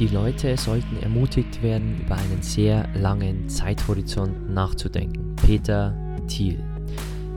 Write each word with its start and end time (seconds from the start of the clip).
Die 0.00 0.08
Leute 0.08 0.56
sollten 0.56 0.96
ermutigt 0.96 1.62
werden, 1.62 2.00
über 2.00 2.16
einen 2.16 2.42
sehr 2.42 2.88
langen 2.96 3.48
Zeithorizont 3.48 4.50
nachzudenken. 4.50 5.36
Peter 5.36 5.96
Thiel. 6.26 6.58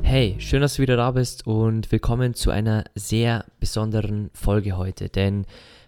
Hey, 0.02 0.38
schön, 0.40 0.62
dass 0.62 0.74
du 0.74 0.82
wieder 0.82 0.98
da 0.98 1.12
bist 1.12 1.46
und 1.46 1.92
willkommen 1.92 2.34
zu 2.34 2.50
einer 2.50 2.86
sehr 2.96 3.46
besonderen 3.60 4.32
Folge 4.34 4.76
heute, 4.76 5.08
denn 5.08 5.46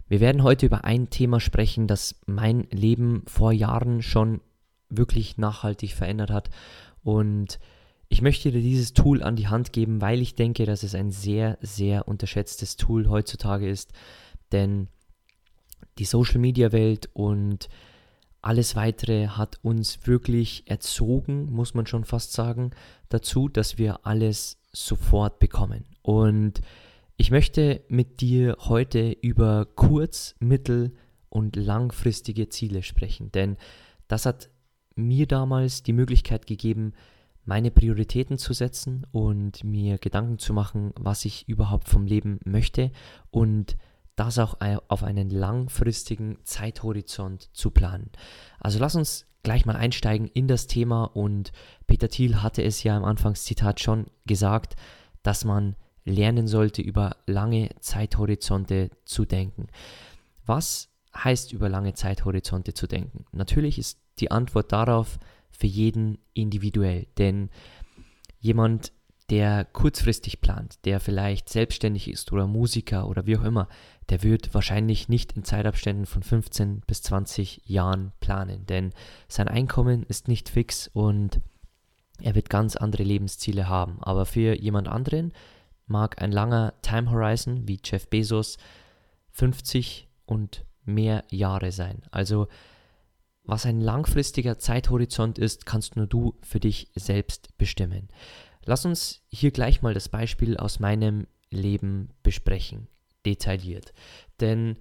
wir 0.08 0.20
werden 0.20 0.44
heute 0.44 0.68
über 0.68 0.86
ein 0.86 1.10
Thema 1.10 1.40
sprechen, 1.40 1.88
das 1.88 2.14
mein 2.28 2.68
Leben 2.70 3.24
vor 3.26 3.52
Jahren 3.52 4.04
schon 4.04 4.40
wirklich 4.90 5.40
nachhaltig 5.40 5.96
verändert 5.96 6.30
hat 6.30 6.52
und 7.02 7.58
ich 8.10 8.22
möchte 8.22 8.52
dir 8.52 8.62
dieses 8.62 8.94
Tool 8.94 9.24
an 9.24 9.36
die 9.36 9.48
Hand 9.48 9.74
geben, 9.74 10.02
weil 10.02 10.22
ich 10.22 10.36
denke, 10.36 10.68
dass 10.68 10.84
es 10.84 10.94
ein 10.94 11.10
sehr, 11.10 11.58
sehr 11.62 12.08
unterschätztes 12.08 12.76
Tool 12.76 13.10
heutzutage 13.10 13.68
ist, 13.68 13.92
denn 14.52 14.88
die 15.98 16.06
Social-Media-Welt 16.06 17.10
und 17.14 17.70
alles 18.42 18.76
weitere 18.76 19.28
hat 19.28 19.60
uns 19.64 20.08
wirklich 20.08 20.64
erzogen, 20.66 21.52
muss 21.52 21.74
man 21.74 21.86
schon 21.86 22.06
fast 22.06 22.34
sagen, 22.34 22.72
dazu, 23.10 23.50
dass 23.50 23.78
wir 23.78 24.06
alles 24.06 24.58
sofort 24.72 25.40
bekommen. 25.40 25.86
Und 26.02 26.62
ich 27.18 27.32
möchte 27.32 27.82
mit 27.90 28.22
dir 28.22 28.56
heute 28.60 29.12
über 29.12 29.66
kurz-, 29.76 30.36
mittel- 30.40 30.94
und 31.28 31.56
langfristige 31.56 32.50
Ziele 32.50 32.82
sprechen, 32.82 33.32
denn 33.32 33.58
das 34.08 34.26
hat 34.26 34.50
mir 34.96 35.28
damals 35.28 35.84
die 35.84 35.94
Möglichkeit 35.94 36.48
gegeben, 36.48 36.94
meine 37.46 37.72
Prioritäten 37.72 38.38
zu 38.38 38.54
setzen 38.54 39.06
und 39.12 39.64
mir 39.64 39.98
Gedanken 39.98 40.40
zu 40.40 40.54
machen, 40.54 40.94
was 40.96 41.26
ich 41.26 41.48
überhaupt 41.48 41.90
vom 41.90 42.06
Leben 42.06 42.40
möchte 42.46 42.92
und 43.32 43.76
das 44.20 44.38
auch 44.38 44.58
auf 44.90 45.04
einen 45.04 45.30
langfristigen 45.30 46.38
Zeithorizont 46.44 47.50
zu 47.54 47.72
planen. 47.72 48.12
Also 48.60 48.78
lass 48.80 48.96
uns 48.96 49.26
gleich 49.44 49.66
mal 49.66 49.78
einsteigen 49.78 50.28
in 50.28 50.48
das 50.48 50.68
Thema 50.68 51.06
und 51.06 51.52
Peter 51.88 52.10
Thiel 52.10 52.42
hatte 52.42 52.62
es 52.62 52.84
ja 52.84 52.98
im 52.98 53.06
Anfangszitat 53.06 53.80
schon 53.80 54.08
gesagt, 54.26 54.76
dass 55.24 55.46
man 55.46 55.76
lernen 56.04 56.48
sollte, 56.48 56.82
über 56.82 57.16
lange 57.28 57.70
Zeithorizonte 57.80 58.90
zu 59.06 59.26
denken. 59.26 59.68
Was 60.46 60.90
heißt 61.16 61.54
über 61.54 61.70
lange 61.70 61.94
Zeithorizonte 61.94 62.74
zu 62.74 62.88
denken? 62.88 63.26
Natürlich 63.32 63.80
ist 63.80 64.00
die 64.20 64.32
Antwort 64.32 64.72
darauf 64.72 65.18
für 65.50 65.68
jeden 65.68 66.18
individuell, 66.34 67.08
denn 67.18 67.50
jemand, 68.40 68.92
der 69.30 69.66
kurzfristig 69.66 70.42
plant, 70.42 70.86
der 70.86 71.00
vielleicht 71.00 71.50
selbstständig 71.50 72.10
ist 72.10 72.32
oder 72.32 72.48
Musiker 72.48 73.08
oder 73.08 73.26
wie 73.26 73.38
auch 73.38 73.44
immer, 73.44 73.68
der 74.10 74.24
wird 74.24 74.54
wahrscheinlich 74.54 75.08
nicht 75.08 75.34
in 75.34 75.44
Zeitabständen 75.44 76.06
von 76.06 76.24
15 76.24 76.82
bis 76.88 77.04
20 77.04 77.62
Jahren 77.66 78.12
planen, 78.20 78.66
denn 78.66 78.92
sein 79.28 79.48
Einkommen 79.48 80.04
ist 80.04 80.28
nicht 80.28 80.50
fix 80.50 80.88
und 80.88 81.42
er 82.22 82.36
wird 82.36 82.50
ganz 82.50 82.76
andere 82.76 83.04
Lebensziele 83.04 83.70
haben. 83.70 84.00
Aber 84.02 84.26
für 84.26 84.60
jemand 84.60 84.88
anderen 84.88 85.32
mag 85.86 86.22
ein 86.22 86.32
langer 86.32 86.74
Time 86.82 87.12
Horizon 87.12 87.68
wie 87.68 87.80
Jeff 87.84 88.08
Bezos 88.10 88.58
50 89.32 90.08
und 90.26 90.66
mehr 90.84 91.24
Jahre 91.30 91.72
sein. 91.72 92.02
Also 92.12 92.48
was 93.44 93.66
ein 93.66 93.82
langfristiger 93.82 94.60
Zeithorizont 94.60 95.40
ist, 95.40 95.66
kannst 95.66 95.96
nur 95.96 96.08
du 96.08 96.36
für 96.42 96.60
dich 96.60 96.92
selbst 96.96 97.58
bestimmen. 97.58 98.10
Lass 98.70 98.86
uns 98.86 99.24
hier 99.30 99.50
gleich 99.50 99.82
mal 99.82 99.96
das 99.96 100.10
Beispiel 100.10 100.56
aus 100.56 100.80
meinem 100.80 101.26
Leben 101.50 102.12
besprechen, 102.22 102.88
detailliert. 103.26 103.94
Denn 104.42 104.78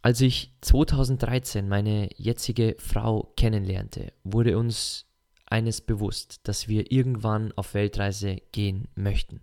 als 0.00 0.22
ich 0.22 0.54
2013 0.62 1.68
meine 1.68 2.08
jetzige 2.16 2.76
Frau 2.78 3.34
kennenlernte, 3.36 4.14
wurde 4.22 4.56
uns 4.56 5.04
eines 5.44 5.82
bewusst, 5.82 6.48
dass 6.48 6.66
wir 6.66 6.90
irgendwann 6.90 7.52
auf 7.56 7.74
Weltreise 7.74 8.38
gehen 8.52 8.88
möchten. 8.94 9.42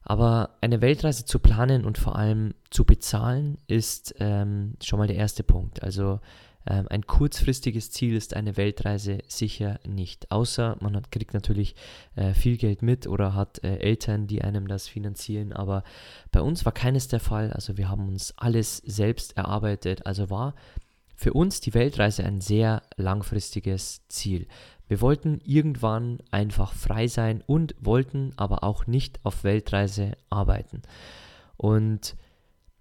Aber 0.00 0.56
eine 0.62 0.80
Weltreise 0.80 1.26
zu 1.26 1.40
planen 1.40 1.84
und 1.84 1.98
vor 1.98 2.16
allem 2.16 2.54
zu 2.70 2.86
bezahlen 2.86 3.58
ist 3.66 4.14
ähm, 4.18 4.76
schon 4.82 4.98
mal 4.98 5.08
der 5.08 5.16
erste 5.16 5.42
Punkt. 5.42 5.82
Also 5.82 6.20
ein 6.70 7.06
kurzfristiges 7.06 7.90
Ziel 7.90 8.14
ist 8.14 8.34
eine 8.34 8.56
Weltreise 8.56 9.18
sicher 9.26 9.80
nicht, 9.86 10.30
außer 10.30 10.76
man 10.80 10.96
hat, 10.96 11.10
kriegt 11.10 11.34
natürlich 11.34 11.74
äh, 12.16 12.34
viel 12.34 12.56
Geld 12.56 12.82
mit 12.82 13.06
oder 13.06 13.34
hat 13.34 13.62
äh, 13.64 13.76
Eltern, 13.76 14.26
die 14.26 14.42
einem 14.42 14.68
das 14.68 14.88
finanzieren, 14.88 15.52
aber 15.52 15.82
bei 16.30 16.40
uns 16.40 16.64
war 16.64 16.72
keines 16.72 17.08
der 17.08 17.20
Fall, 17.20 17.52
also 17.52 17.76
wir 17.76 17.88
haben 17.88 18.08
uns 18.08 18.34
alles 18.36 18.78
selbst 18.78 19.36
erarbeitet, 19.36 20.06
also 20.06 20.30
war 20.30 20.54
für 21.16 21.32
uns 21.32 21.60
die 21.60 21.74
Weltreise 21.74 22.24
ein 22.24 22.40
sehr 22.40 22.82
langfristiges 22.96 24.06
Ziel. 24.08 24.46
Wir 24.86 25.00
wollten 25.00 25.40
irgendwann 25.44 26.18
einfach 26.30 26.72
frei 26.72 27.08
sein 27.08 27.42
und 27.46 27.74
wollten 27.80 28.32
aber 28.36 28.62
auch 28.62 28.86
nicht 28.86 29.18
auf 29.24 29.42
Weltreise 29.42 30.12
arbeiten. 30.30 30.82
Und 31.56 32.14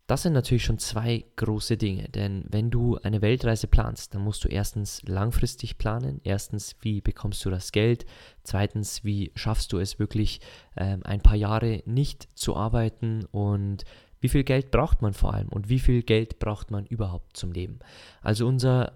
das 0.07 0.22
sind 0.22 0.31
natürlich 0.31 0.63
schon 0.63 0.79
zwei 0.79 1.25
große 1.35 1.75
Dinge, 1.75 2.07
denn 2.07 2.45
wenn 2.47 2.72
du 2.72 2.97
eine 3.03 3.22
Weltreise 3.22 3.68
planst, 3.68 4.16
dann 4.16 4.22
musst 4.22 4.41
du 4.45 4.47
erstens 4.47 5.01
langfristig 5.03 5.78
planen. 5.78 6.22
Erstens, 6.23 6.78
wie 6.79 7.01
bekommst 7.01 7.44
du 7.44 7.50
das 7.50 7.73
Geld? 7.73 8.06
Zweitens, 8.44 9.03
wie 9.03 9.34
schaffst 9.35 9.73
du 9.73 9.79
es 9.79 10.00
wirklich, 10.00 10.40
ähm, 10.78 11.01
ein 11.03 11.19
paar 11.19 11.35
Jahre 11.35 11.84
nicht 11.85 12.29
zu 12.40 12.56
arbeiten? 12.56 13.25
Und 13.31 13.84
wie 14.22 14.29
viel 14.29 14.45
Geld 14.45 14.72
braucht 14.72 15.01
man 15.01 15.13
vor 15.13 15.34
allem? 15.34 15.50
Und 15.50 15.68
wie 15.68 15.79
viel 15.79 16.03
Geld 16.03 16.39
braucht 16.39 16.72
man 16.72 16.85
überhaupt 16.85 17.35
zum 17.35 17.51
Leben? 17.51 17.79
Also 18.22 18.47
unser 18.47 18.94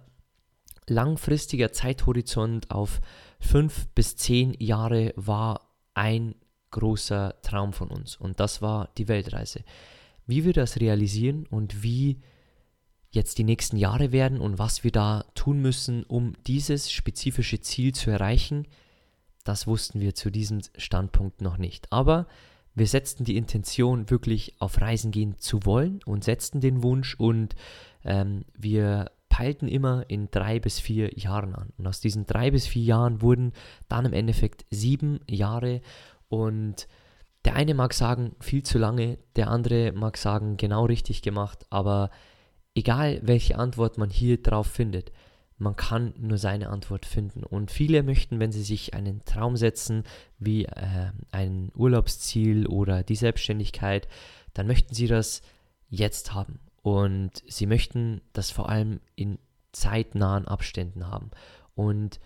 langfristiger 0.88 1.73
Zeithorizont 1.73 2.72
auf 2.72 3.01
fünf 3.38 3.89
bis 3.89 4.16
zehn 4.16 4.55
Jahre 4.59 5.13
war 5.17 5.59
ein 5.93 6.35
großer 6.72 7.35
Traum 7.41 7.73
von 7.73 7.89
uns. 7.89 8.16
Und 8.16 8.39
das 8.39 8.61
war 8.61 8.89
die 8.97 9.09
Weltreise. 9.09 9.66
Wie 10.31 10.45
wir 10.45 10.53
das 10.53 10.79
realisieren 10.79 11.45
und 11.49 11.83
wie 11.83 12.21
jetzt 13.09 13.37
die 13.37 13.43
nächsten 13.43 13.75
Jahre 13.75 14.13
werden 14.13 14.39
und 14.39 14.59
was 14.59 14.85
wir 14.85 14.91
da 14.91 15.25
tun 15.35 15.61
müssen, 15.61 16.03
um 16.03 16.35
dieses 16.47 16.89
spezifische 16.89 17.59
Ziel 17.59 17.93
zu 17.93 18.11
erreichen, 18.11 18.65
das 19.43 19.67
wussten 19.67 19.99
wir 19.99 20.15
zu 20.15 20.29
diesem 20.29 20.61
Standpunkt 20.77 21.41
noch 21.41 21.57
nicht. 21.57 21.91
Aber 21.91 22.27
wir 22.75 22.87
setzten 22.87 23.25
die 23.25 23.35
Intention, 23.35 24.09
wirklich 24.09 24.55
auf 24.59 24.79
Reisen 24.79 25.11
gehen 25.11 25.37
zu 25.37 25.65
wollen 25.65 25.99
und 26.05 26.23
setzten 26.23 26.61
den 26.61 26.81
Wunsch 26.81 27.15
und 27.15 27.53
ähm, 28.05 28.45
wir 28.57 29.11
peilten 29.27 29.67
immer 29.67 30.09
in 30.09 30.29
drei 30.31 30.61
bis 30.61 30.79
vier 30.79 31.13
Jahren 31.19 31.55
an. 31.55 31.73
Und 31.77 31.87
aus 31.87 31.99
diesen 31.99 32.25
drei 32.25 32.51
bis 32.51 32.67
vier 32.67 32.83
Jahren 32.83 33.22
wurden 33.22 33.51
dann 33.89 34.05
im 34.05 34.13
Endeffekt 34.13 34.66
sieben 34.69 35.19
Jahre 35.29 35.81
und 36.29 36.87
der 37.46 37.55
eine 37.55 37.73
mag 37.73 37.93
sagen, 37.93 38.35
viel 38.40 38.64
zu 38.64 38.78
lange, 38.78 39.17
der 39.35 39.49
andere 39.49 39.91
mag 39.93 40.17
sagen, 40.17 40.58
genau 40.58 40.85
richtig 40.85 41.22
gemacht, 41.22 41.66
aber 41.70 42.11
egal 42.76 43.20
welche 43.23 43.58
Antwort 43.58 43.97
man 43.97 44.09
hier 44.09 44.41
drauf 44.41 44.67
findet, 44.67 45.11
man 45.58 45.76
kann 45.76 46.14
nur 46.17 46.40
seine 46.40 46.70
Antwort 46.70 47.05
finden. 47.05 47.43
Und 47.43 47.70
viele 47.70 48.02
möchten, 48.02 48.40
wenn 48.40 48.52
sie 48.52 48.64
sich 48.64 48.96
einen 48.96 49.23
Traum 49.26 49.58
setzen, 49.58 50.03
wie 50.40 50.66
äh, 50.66 51.11
ein 51.32 51.72
Urlaubsziel 51.76 52.66
oder 52.66 53.03
die 53.03 53.16
Selbstständigkeit, 53.16 54.08
dann 54.55 54.66
möchten 54.66 54.96
sie 54.96 55.05
das 55.05 55.44
jetzt 55.87 56.34
haben. 56.34 56.59
Und 56.82 57.44
sie 57.47 57.67
möchten 57.67 58.22
das 58.34 58.49
vor 58.49 58.70
allem 58.70 59.02
in 59.16 59.37
zeitnahen 59.72 60.47
Abständen 60.47 61.08
haben. 61.08 61.29
Und 61.76 62.20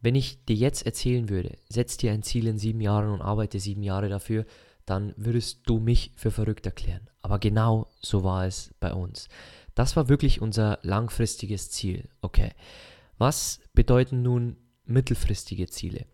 wenn 0.00 0.14
ich 0.14 0.44
dir 0.44 0.56
jetzt 0.56 0.86
erzählen 0.86 1.28
würde, 1.28 1.56
setz 1.68 1.96
dir 1.96 2.12
ein 2.12 2.22
Ziel 2.22 2.46
in 2.46 2.58
sieben 2.58 2.80
Jahren 2.80 3.10
und 3.10 3.22
arbeite 3.22 3.60
sieben 3.60 3.82
Jahre 3.82 4.08
dafür, 4.08 4.46
dann 4.86 5.14
würdest 5.16 5.60
du 5.66 5.78
mich 5.78 6.12
für 6.16 6.30
verrückt 6.30 6.66
erklären. 6.66 7.08
Aber 7.22 7.38
genau 7.38 7.86
so 8.00 8.24
war 8.24 8.46
es 8.46 8.74
bei 8.80 8.92
uns. 8.92 9.28
Das 9.74 9.96
war 9.96 10.08
wirklich 10.08 10.40
unser 10.40 10.78
langfristiges 10.82 11.70
Ziel. 11.70 12.08
Okay. 12.22 12.52
Was 13.18 13.60
bedeuten 13.74 14.22
nun 14.22 14.56
mittelfristige 14.86 15.68
Ziele? 15.68 16.06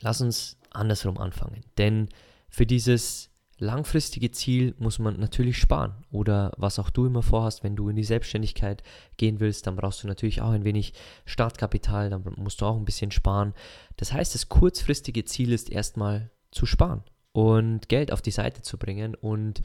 Lass 0.00 0.20
uns 0.20 0.56
andersrum 0.70 1.18
anfangen. 1.18 1.60
Denn 1.78 2.08
für 2.48 2.66
dieses 2.66 3.30
langfristige 3.64 4.30
Ziel 4.30 4.74
muss 4.78 4.98
man 4.98 5.18
natürlich 5.18 5.58
sparen 5.58 6.04
oder 6.12 6.52
was 6.56 6.78
auch 6.78 6.90
du 6.90 7.06
immer 7.06 7.22
vorhast, 7.22 7.64
wenn 7.64 7.76
du 7.76 7.88
in 7.88 7.96
die 7.96 8.04
Selbstständigkeit 8.04 8.82
gehen 9.16 9.40
willst, 9.40 9.66
dann 9.66 9.76
brauchst 9.76 10.02
du 10.02 10.06
natürlich 10.06 10.40
auch 10.40 10.50
ein 10.50 10.64
wenig 10.64 10.92
Startkapital, 11.24 12.10
dann 12.10 12.24
musst 12.36 12.60
du 12.60 12.66
auch 12.66 12.76
ein 12.76 12.84
bisschen 12.84 13.10
sparen. 13.10 13.54
Das 13.96 14.12
heißt, 14.12 14.34
das 14.34 14.48
kurzfristige 14.48 15.24
Ziel 15.24 15.52
ist 15.52 15.70
erstmal 15.70 16.30
zu 16.50 16.66
sparen 16.66 17.02
und 17.32 17.88
Geld 17.88 18.12
auf 18.12 18.22
die 18.22 18.30
Seite 18.30 18.62
zu 18.62 18.78
bringen 18.78 19.14
und 19.14 19.62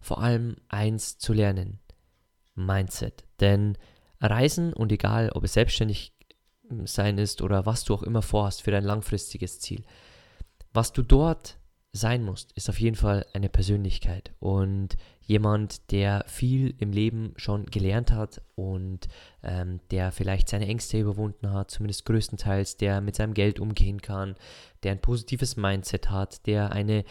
vor 0.00 0.20
allem 0.20 0.56
eins 0.68 1.18
zu 1.18 1.32
lernen, 1.32 1.78
Mindset. 2.54 3.24
Denn 3.40 3.78
Reisen 4.20 4.72
und 4.72 4.90
egal, 4.90 5.30
ob 5.30 5.44
es 5.44 5.52
selbstständig 5.52 6.12
sein 6.84 7.18
ist 7.18 7.42
oder 7.42 7.66
was 7.66 7.84
du 7.84 7.94
auch 7.94 8.02
immer 8.02 8.22
vorhast 8.22 8.62
für 8.62 8.70
dein 8.70 8.84
langfristiges 8.84 9.60
Ziel, 9.60 9.84
was 10.72 10.92
du 10.92 11.02
dort 11.02 11.58
sein 11.92 12.24
musst, 12.24 12.52
ist 12.52 12.70
auf 12.70 12.80
jeden 12.80 12.96
Fall 12.96 13.26
eine 13.34 13.50
Persönlichkeit 13.50 14.32
und 14.40 14.96
jemand, 15.20 15.90
der 15.90 16.24
viel 16.26 16.74
im 16.78 16.90
Leben 16.90 17.34
schon 17.36 17.66
gelernt 17.66 18.12
hat 18.12 18.40
und 18.54 19.08
ähm, 19.42 19.80
der 19.90 20.10
vielleicht 20.10 20.48
seine 20.48 20.66
Ängste 20.66 20.98
überwunden 20.98 21.52
hat, 21.52 21.70
zumindest 21.70 22.06
größtenteils, 22.06 22.78
der 22.78 23.02
mit 23.02 23.14
seinem 23.14 23.34
Geld 23.34 23.60
umgehen 23.60 24.00
kann, 24.00 24.36
der 24.82 24.92
ein 24.92 25.02
positives 25.02 25.56
Mindset 25.56 26.08
hat, 26.08 26.46
der 26.46 26.72
eine, 26.72 27.04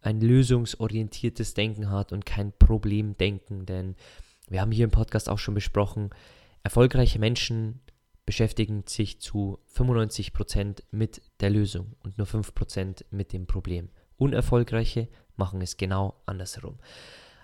ein 0.00 0.20
lösungsorientiertes 0.20 1.54
Denken 1.54 1.90
hat 1.90 2.12
und 2.12 2.26
kein 2.26 2.52
Problemdenken, 2.58 3.66
denn 3.66 3.94
wir 4.48 4.60
haben 4.60 4.72
hier 4.72 4.84
im 4.84 4.90
Podcast 4.90 5.28
auch 5.28 5.38
schon 5.38 5.54
besprochen, 5.54 6.10
erfolgreiche 6.64 7.20
Menschen 7.20 7.80
beschäftigen 8.26 8.82
sich 8.86 9.20
zu 9.20 9.58
95% 9.76 10.82
mit 10.90 11.22
der 11.40 11.50
Lösung 11.50 11.94
und 12.02 12.18
nur 12.18 12.26
5% 12.26 13.04
mit 13.10 13.32
dem 13.32 13.46
Problem. 13.46 13.90
Unerfolgreiche 14.16 15.08
machen 15.36 15.60
es 15.60 15.76
genau 15.76 16.14
andersherum. 16.26 16.78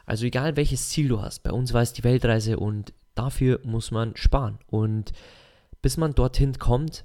Also 0.07 0.27
egal 0.27 0.57
welches 0.57 0.89
Ziel 0.89 1.09
du 1.09 1.23
hast, 1.23 1.43
bei 1.43 1.53
uns 1.53 1.73
war 1.73 1.83
es 1.83 1.93
die 1.93 2.05
Weltreise 2.05 2.59
und 2.59 2.93
dafür 3.15 3.61
muss 3.65 3.91
man 3.91 4.17
sparen. 4.17 4.59
Und 4.67 5.13
bis 5.83 5.97
man 5.97 6.15
dorthin 6.15 6.59
kommt, 6.59 7.05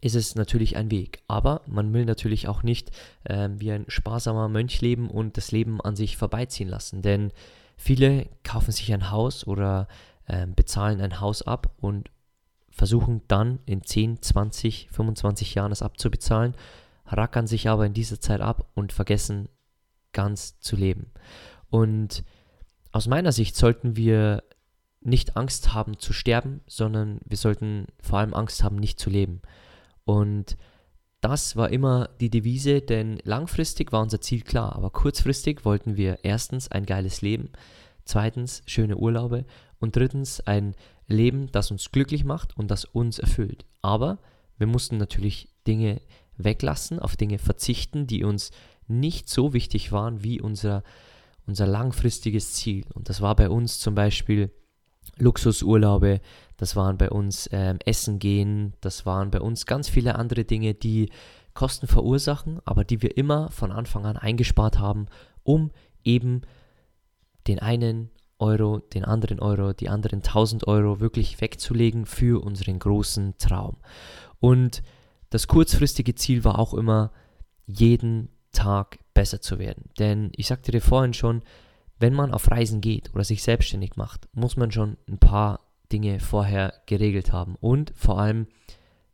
ist 0.00 0.14
es 0.14 0.34
natürlich 0.34 0.76
ein 0.76 0.90
Weg. 0.90 1.22
Aber 1.28 1.62
man 1.66 1.92
will 1.92 2.04
natürlich 2.04 2.48
auch 2.48 2.62
nicht 2.62 2.90
äh, 3.24 3.48
wie 3.56 3.72
ein 3.72 3.84
sparsamer 3.88 4.48
Mönch 4.48 4.80
leben 4.80 5.10
und 5.10 5.36
das 5.36 5.52
Leben 5.52 5.80
an 5.80 5.96
sich 5.96 6.16
vorbeiziehen 6.16 6.68
lassen. 6.68 7.02
Denn 7.02 7.32
viele 7.76 8.28
kaufen 8.42 8.72
sich 8.72 8.92
ein 8.92 9.10
Haus 9.10 9.46
oder 9.46 9.88
äh, 10.26 10.46
bezahlen 10.46 11.00
ein 11.00 11.20
Haus 11.20 11.42
ab 11.42 11.74
und 11.80 12.10
versuchen 12.70 13.22
dann 13.28 13.60
in 13.66 13.84
10, 13.84 14.20
20, 14.20 14.88
25 14.90 15.54
Jahren 15.54 15.72
es 15.72 15.82
abzubezahlen 15.82 16.54
rackern 17.06 17.46
sich 17.46 17.68
aber 17.68 17.86
in 17.86 17.94
dieser 17.94 18.20
Zeit 18.20 18.40
ab 18.40 18.68
und 18.74 18.92
vergessen 18.92 19.48
ganz 20.12 20.58
zu 20.60 20.76
leben. 20.76 21.12
Und 21.70 22.24
aus 22.92 23.06
meiner 23.06 23.32
Sicht 23.32 23.56
sollten 23.56 23.96
wir 23.96 24.42
nicht 25.00 25.36
Angst 25.36 25.74
haben 25.74 25.98
zu 25.98 26.12
sterben, 26.12 26.60
sondern 26.66 27.20
wir 27.24 27.36
sollten 27.36 27.86
vor 28.00 28.20
allem 28.20 28.32
Angst 28.32 28.64
haben, 28.64 28.76
nicht 28.76 28.98
zu 28.98 29.10
leben. 29.10 29.42
Und 30.04 30.56
das 31.20 31.56
war 31.56 31.70
immer 31.70 32.08
die 32.20 32.30
Devise, 32.30 32.80
denn 32.80 33.18
langfristig 33.24 33.92
war 33.92 34.02
unser 34.02 34.20
Ziel 34.20 34.42
klar, 34.42 34.76
aber 34.76 34.90
kurzfristig 34.90 35.64
wollten 35.64 35.96
wir 35.96 36.18
erstens 36.22 36.70
ein 36.70 36.86
geiles 36.86 37.22
Leben, 37.22 37.50
zweitens 38.04 38.62
schöne 38.66 38.96
Urlaube 38.96 39.44
und 39.78 39.96
drittens 39.96 40.40
ein 40.40 40.74
Leben, 41.06 41.50
das 41.52 41.70
uns 41.70 41.90
glücklich 41.92 42.24
macht 42.24 42.56
und 42.56 42.70
das 42.70 42.84
uns 42.84 43.18
erfüllt. 43.18 43.64
Aber 43.82 44.18
wir 44.58 44.66
mussten 44.66 44.96
natürlich 44.96 45.48
Dinge 45.66 46.00
weglassen, 46.36 46.98
auf 46.98 47.16
Dinge 47.16 47.38
verzichten, 47.38 48.06
die 48.06 48.24
uns 48.24 48.50
nicht 48.86 49.28
so 49.28 49.52
wichtig 49.52 49.92
waren 49.92 50.22
wie 50.22 50.40
unser, 50.40 50.82
unser 51.46 51.66
langfristiges 51.66 52.54
Ziel. 52.54 52.84
Und 52.94 53.08
das 53.08 53.20
war 53.20 53.34
bei 53.36 53.48
uns 53.48 53.78
zum 53.78 53.94
Beispiel 53.94 54.50
Luxusurlaube, 55.18 56.20
das 56.56 56.76
waren 56.76 56.98
bei 56.98 57.10
uns 57.10 57.48
ähm, 57.52 57.78
Essen 57.84 58.18
gehen, 58.18 58.74
das 58.80 59.06
waren 59.06 59.30
bei 59.30 59.40
uns 59.40 59.66
ganz 59.66 59.88
viele 59.88 60.16
andere 60.16 60.44
Dinge, 60.44 60.74
die 60.74 61.10
Kosten 61.52 61.86
verursachen, 61.86 62.60
aber 62.64 62.84
die 62.84 63.00
wir 63.00 63.16
immer 63.16 63.50
von 63.50 63.70
Anfang 63.70 64.06
an 64.06 64.16
eingespart 64.16 64.78
haben, 64.78 65.06
um 65.44 65.70
eben 66.02 66.42
den 67.46 67.60
einen 67.60 68.10
Euro, 68.38 68.78
den 68.78 69.04
anderen 69.04 69.38
Euro, 69.38 69.72
die 69.72 69.88
anderen 69.88 70.18
1000 70.18 70.66
Euro 70.66 71.00
wirklich 71.00 71.40
wegzulegen 71.40 72.06
für 72.06 72.42
unseren 72.42 72.78
großen 72.78 73.38
Traum. 73.38 73.76
Und 74.40 74.82
das 75.34 75.48
kurzfristige 75.48 76.14
Ziel 76.14 76.44
war 76.44 76.60
auch 76.60 76.74
immer, 76.74 77.10
jeden 77.66 78.28
Tag 78.52 79.00
besser 79.14 79.40
zu 79.40 79.58
werden. 79.58 79.90
Denn 79.98 80.30
ich 80.36 80.46
sagte 80.46 80.70
dir 80.70 80.80
vorhin 80.80 81.12
schon, 81.12 81.42
wenn 81.98 82.14
man 82.14 82.32
auf 82.32 82.52
Reisen 82.52 82.80
geht 82.80 83.12
oder 83.12 83.24
sich 83.24 83.42
selbstständig 83.42 83.96
macht, 83.96 84.28
muss 84.32 84.56
man 84.56 84.70
schon 84.70 84.96
ein 85.08 85.18
paar 85.18 85.58
Dinge 85.90 86.20
vorher 86.20 86.72
geregelt 86.86 87.32
haben 87.32 87.56
und 87.60 87.92
vor 87.96 88.20
allem 88.20 88.46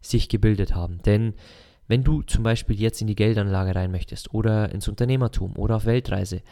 sich 0.02 0.28
gebildet 0.28 0.74
haben. 0.74 1.00
Denn 1.06 1.32
wenn 1.88 2.04
du 2.04 2.20
zum 2.20 2.42
Beispiel 2.42 2.78
jetzt 2.78 3.00
in 3.00 3.06
die 3.06 3.16
Geldanlage 3.16 3.74
rein 3.74 3.90
möchtest 3.90 4.34
oder 4.34 4.72
ins 4.72 4.88
Unternehmertum 4.88 5.56
oder 5.56 5.76
auf 5.76 5.86
Weltreise, 5.86 6.42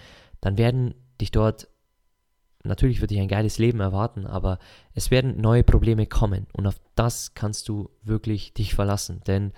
dann 0.40 0.56
werden 0.56 0.94
dich 1.20 1.30
dort 1.30 1.68
natürlich 2.64 3.00
wird 3.00 3.10
dich 3.10 3.20
ein 3.20 3.28
geiles 3.28 3.58
Leben 3.58 3.80
erwarten, 3.80 4.26
aber 4.26 4.58
es 4.94 5.10
werden 5.10 5.40
neue 5.40 5.64
Probleme 5.64 6.06
kommen 6.06 6.46
und 6.52 6.66
auf 6.66 6.80
das 6.94 7.34
kannst 7.34 7.68
du 7.68 7.90
wirklich 8.02 8.52
dich 8.54 8.74
verlassen. 8.74 9.20
Denn 9.26 9.52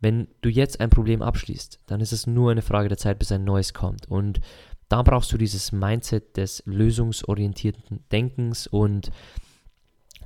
wenn 0.00 0.28
du 0.40 0.48
jetzt 0.48 0.80
ein 0.80 0.90
Problem 0.90 1.22
abschließt, 1.22 1.80
dann 1.86 2.00
ist 2.00 2.12
es 2.12 2.26
nur 2.26 2.50
eine 2.50 2.62
Frage 2.62 2.88
der 2.88 2.98
Zeit, 2.98 3.18
bis 3.18 3.32
ein 3.32 3.44
neues 3.44 3.74
kommt. 3.74 4.08
Und 4.08 4.40
da 4.88 5.02
brauchst 5.02 5.32
du 5.32 5.38
dieses 5.38 5.72
Mindset 5.72 6.36
des 6.36 6.62
lösungsorientierten 6.66 8.04
Denkens 8.10 8.66
und 8.66 9.10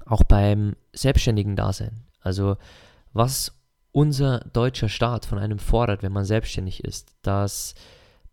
auch 0.07 0.23
beim 0.23 0.77
selbstständigen 0.93 1.57
Dasein. 1.57 2.05
Also 2.21 2.57
was 3.13 3.53
unser 3.93 4.41
deutscher 4.41 4.89
Staat 4.89 5.27
von 5.27 5.39
einem 5.39 5.59
fordert, 5.59 6.03
wenn 6.03 6.13
man 6.13 6.25
selbstständig 6.25 6.85
ist, 6.85 7.15
dass 7.23 7.75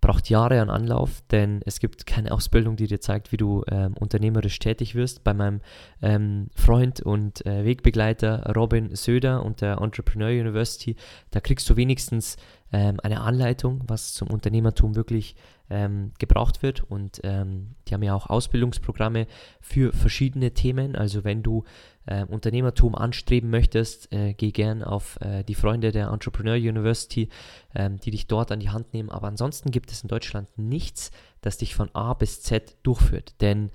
braucht 0.01 0.29
Jahre 0.29 0.59
an 0.59 0.69
Anlauf, 0.69 1.21
denn 1.29 1.61
es 1.65 1.79
gibt 1.79 2.05
keine 2.07 2.31
Ausbildung, 2.31 2.75
die 2.75 2.87
dir 2.87 2.99
zeigt, 2.99 3.31
wie 3.31 3.37
du 3.37 3.63
ähm, 3.69 3.93
unternehmerisch 3.93 4.57
tätig 4.59 4.95
wirst. 4.95 5.23
Bei 5.23 5.33
meinem 5.33 5.61
ähm, 6.01 6.49
Freund 6.55 7.01
und 7.01 7.45
äh, 7.45 7.63
Wegbegleiter 7.63 8.51
Robin 8.55 8.95
Söder 8.95 9.45
und 9.45 9.61
der 9.61 9.77
Entrepreneur 9.79 10.29
University, 10.29 10.95
da 11.29 11.39
kriegst 11.39 11.69
du 11.69 11.77
wenigstens 11.77 12.37
ähm, 12.73 12.99
eine 13.03 13.21
Anleitung, 13.21 13.83
was 13.87 14.13
zum 14.13 14.29
Unternehmertum 14.29 14.95
wirklich 14.95 15.35
ähm, 15.69 16.11
gebraucht 16.19 16.63
wird. 16.63 16.83
Und 16.83 17.21
ähm, 17.23 17.75
die 17.87 17.93
haben 17.93 18.03
ja 18.03 18.13
auch 18.13 18.29
Ausbildungsprogramme 18.29 19.27
für 19.59 19.93
verschiedene 19.93 20.53
Themen. 20.53 20.95
Also 20.95 21.23
wenn 21.23 21.43
du 21.43 21.63
äh, 22.05 22.25
Unternehmertum 22.25 22.95
anstreben 22.95 23.49
möchtest, 23.49 24.11
äh, 24.13 24.33
geh 24.33 24.51
gern 24.51 24.83
auf 24.83 25.19
äh, 25.21 25.43
die 25.43 25.55
Freunde 25.55 25.91
der 25.91 26.07
Entrepreneur 26.07 26.55
University, 26.55 27.29
ähm, 27.75 27.99
die 27.99 28.11
dich 28.11 28.27
dort 28.27 28.51
an 28.51 28.59
die 28.59 28.69
Hand 28.69 28.93
nehmen. 28.93 29.09
Aber 29.09 29.27
ansonsten 29.27 29.71
gibt 29.71 29.91
es 29.91 30.03
in 30.03 30.09
Deutschland 30.09 30.47
nichts, 30.57 31.11
das 31.41 31.57
dich 31.57 31.75
von 31.75 31.89
A 31.93 32.13
bis 32.13 32.41
Z 32.41 32.77
durchführt. 32.83 33.41
Denn 33.41 33.71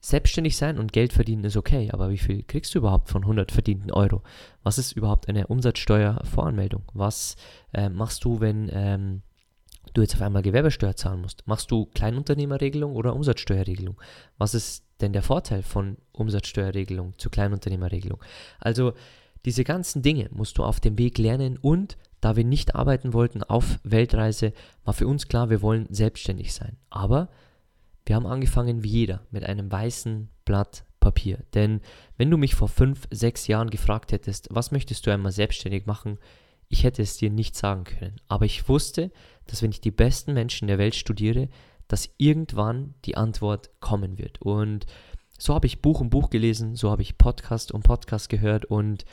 Selbstständig 0.00 0.56
sein 0.56 0.78
und 0.78 0.92
Geld 0.92 1.12
verdienen 1.12 1.44
ist 1.44 1.56
okay, 1.56 1.90
aber 1.92 2.10
wie 2.10 2.18
viel 2.18 2.44
kriegst 2.44 2.74
du 2.74 2.78
überhaupt 2.78 3.08
von 3.08 3.22
100 3.22 3.50
verdienten 3.50 3.90
Euro? 3.90 4.22
Was 4.62 4.78
ist 4.78 4.92
überhaupt 4.92 5.28
eine 5.28 5.48
Umsatzsteuervoranmeldung? 5.48 6.82
Was 6.94 7.36
äh, 7.72 7.88
machst 7.88 8.24
du, 8.24 8.40
wenn 8.40 8.70
ähm, 8.72 9.22
du 9.94 10.02
jetzt 10.02 10.14
auf 10.14 10.22
einmal 10.22 10.42
Gewerbesteuer 10.42 10.94
zahlen 10.94 11.20
musst? 11.20 11.46
Machst 11.46 11.70
du 11.72 11.86
Kleinunternehmerregelung 11.86 12.94
oder 12.94 13.14
Umsatzsteuerregelung? 13.14 14.00
Was 14.38 14.54
ist 14.54 14.84
denn 15.00 15.12
der 15.12 15.22
Vorteil 15.22 15.62
von 15.62 15.96
Umsatzsteuerregelung 16.12 17.14
zu 17.18 17.28
Kleinunternehmerregelung? 17.28 18.22
Also 18.60 18.92
diese 19.44 19.64
ganzen 19.64 20.02
Dinge 20.02 20.28
musst 20.30 20.58
du 20.58 20.64
auf 20.64 20.78
dem 20.78 20.98
Weg 20.98 21.18
lernen 21.18 21.58
und 21.58 21.96
da 22.20 22.36
wir 22.36 22.44
nicht 22.44 22.74
arbeiten 22.74 23.12
wollten 23.12 23.42
auf 23.42 23.78
Weltreise, 23.84 24.52
war 24.84 24.94
für 24.94 25.06
uns 25.06 25.28
klar, 25.28 25.50
wir 25.50 25.62
wollen 25.62 25.86
selbstständig 25.90 26.52
sein. 26.52 26.76
Aber 26.90 27.28
wir 28.08 28.16
haben 28.16 28.26
angefangen 28.26 28.82
wie 28.82 28.88
jeder 28.88 29.22
mit 29.30 29.44
einem 29.44 29.70
weißen 29.70 30.28
Blatt 30.44 30.84
Papier. 30.98 31.44
Denn 31.54 31.80
wenn 32.16 32.30
du 32.30 32.36
mich 32.36 32.54
vor 32.54 32.68
fünf, 32.68 33.06
sechs 33.10 33.46
Jahren 33.46 33.70
gefragt 33.70 34.12
hättest, 34.12 34.48
was 34.50 34.72
möchtest 34.72 35.06
du 35.06 35.10
einmal 35.12 35.32
selbstständig 35.32 35.86
machen, 35.86 36.18
ich 36.68 36.84
hätte 36.84 37.02
es 37.02 37.16
dir 37.16 37.30
nicht 37.30 37.54
sagen 37.54 37.84
können. 37.84 38.16
Aber 38.26 38.44
ich 38.44 38.68
wusste, 38.68 39.10
dass 39.46 39.62
wenn 39.62 39.70
ich 39.70 39.80
die 39.80 39.90
besten 39.90 40.32
Menschen 40.32 40.68
der 40.68 40.78
Welt 40.78 40.94
studiere, 40.94 41.48
dass 41.86 42.10
irgendwann 42.18 42.94
die 43.04 43.16
Antwort 43.16 43.70
kommen 43.80 44.18
wird. 44.18 44.40
Und 44.42 44.86
so 45.38 45.54
habe 45.54 45.66
ich 45.66 45.80
Buch 45.80 46.00
um 46.00 46.10
Buch 46.10 46.30
gelesen, 46.30 46.76
so 46.76 46.90
habe 46.90 47.02
ich 47.02 47.16
Podcast 47.16 47.72
um 47.72 47.82
Podcast 47.82 48.28
gehört 48.28 48.64
und 48.64 49.04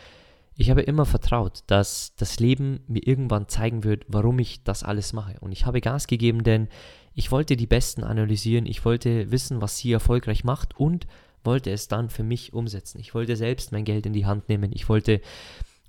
ich 0.57 0.69
habe 0.69 0.81
immer 0.81 1.05
vertraut, 1.05 1.63
dass 1.67 2.15
das 2.15 2.39
Leben 2.39 2.79
mir 2.87 3.05
irgendwann 3.05 3.49
zeigen 3.49 3.83
wird, 3.83 4.05
warum 4.07 4.39
ich 4.39 4.63
das 4.63 4.83
alles 4.83 5.11
mache. 5.11 5.37
Und 5.41 5.51
ich 5.51 5.65
habe 5.65 5.81
Gas 5.81 6.07
gegeben, 6.07 6.43
denn 6.43 6.69
ich 7.15 7.31
wollte 7.31 7.55
die 7.55 7.67
Besten 7.67 8.03
analysieren, 8.03 8.65
ich 8.65 8.83
wollte 8.83 9.31
wissen, 9.31 9.61
was 9.61 9.77
sie 9.77 9.91
erfolgreich 9.91 10.43
macht 10.43 10.77
und 10.77 11.07
wollte 11.43 11.71
es 11.71 11.87
dann 11.87 12.09
für 12.09 12.23
mich 12.23 12.53
umsetzen. 12.53 12.99
Ich 12.99 13.13
wollte 13.13 13.35
selbst 13.35 13.71
mein 13.71 13.85
Geld 13.85 14.05
in 14.05 14.13
die 14.13 14.25
Hand 14.25 14.49
nehmen. 14.49 14.71
Ich 14.73 14.89
wollte 14.89 15.21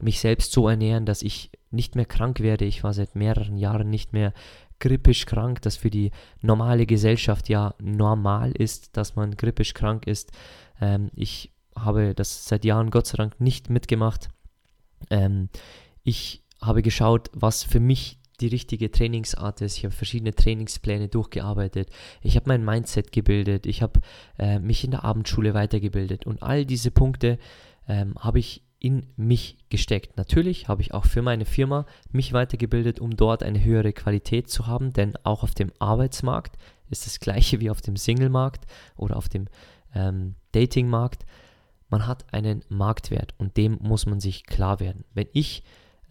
mich 0.01 0.21
selbst 0.21 0.53
so 0.53 0.69
ernähren, 0.69 1.07
dass 1.07 1.23
ich 1.23 1.51
nicht 1.71 1.97
mehr 1.97 2.05
krank 2.05 2.41
werde. 2.41 2.65
Ich 2.65 2.85
war 2.85 2.93
seit 2.93 3.17
mehreren 3.17 3.57
Jahren 3.57 3.91
nicht 3.91 4.13
mehr 4.13 4.33
grippisch 4.79 5.27
krank, 5.27 5.63
das 5.63 5.77
für 5.77 5.91
die 5.91 6.11
normale 6.43 6.87
Gesellschaft 6.87 7.49
ja 7.49 7.75
normal 7.81 8.53
ist, 8.53 8.97
dass 8.97 9.17
man 9.17 9.37
grippisch 9.37 9.75
krank 9.75 10.07
ist. 10.07 10.33
Ähm, 10.81 11.11
ich 11.17 11.51
habe 11.75 12.15
das 12.15 12.47
seit 12.47 12.65
Jahren 12.65 12.91
Gott 12.91 13.07
sei 13.07 13.17
Dank 13.17 13.41
nicht 13.41 13.71
mitgemacht. 13.71 14.29
Ähm, 15.11 15.49
ich 16.05 16.43
habe 16.61 16.83
geschaut, 16.83 17.31
was 17.33 17.63
für 17.63 17.81
mich 17.81 18.19
die 18.41 18.49
richtige 18.49 18.91
Trainingsart 18.91 19.61
ist. 19.61 19.79
Ich 19.79 19.85
habe 19.85 19.95
verschiedene 19.95 20.35
Trainingspläne 20.35 21.09
durchgearbeitet. 21.09 21.91
Ich 22.23 22.37
habe 22.37 22.49
mein 22.49 22.65
Mindset 22.65 23.13
gebildet. 23.13 23.67
Ich 23.67 23.83
habe 23.83 24.01
äh, 24.39 24.59
mich 24.59 24.85
in 24.85 24.91
der 24.91 25.05
Abendschule 25.05 25.55
weitergebildet. 25.55 26.27
Und 26.27 26.43
all 26.43 26.65
diese 26.65 26.91
Punkte 26.91 27.39
ähm, 27.89 28.15
habe 28.19 28.39
ich 28.39 28.63
in 28.79 29.07
mich 29.17 29.57
gesteckt. 29.69 30.17
Natürlich 30.17 30.69
habe 30.69 30.83
ich 30.83 30.93
auch 30.93 31.07
für 31.07 31.23
meine 31.23 31.45
Firma 31.45 31.87
mich 32.13 32.33
weitergebildet, 32.33 33.01
um 33.01 33.17
dort 33.17 33.43
eine 33.43 33.65
höhere 33.65 33.93
Qualität 33.93 34.51
zu 34.51 34.67
haben, 34.67 34.93
denn 34.93 35.15
auch 35.25 35.43
auf 35.43 35.55
dem 35.55 35.73
Arbeitsmarkt 35.79 36.57
ist 36.91 37.07
das 37.07 37.19
gleiche 37.19 37.61
wie 37.61 37.71
auf 37.71 37.81
dem 37.81 37.97
Single-Markt 37.97 38.67
oder 38.97 39.17
auf 39.17 39.29
dem 39.29 39.47
ähm, 39.95 40.35
Dating-Markt. 40.53 41.25
Man 41.89 42.07
hat 42.07 42.33
einen 42.33 42.65
Marktwert 42.69 43.35
und 43.39 43.57
dem 43.57 43.79
muss 43.81 44.07
man 44.07 44.21
sich 44.21 44.45
klar 44.45 44.81
werden. 44.81 45.05
Wenn 45.15 45.29
ich 45.33 45.63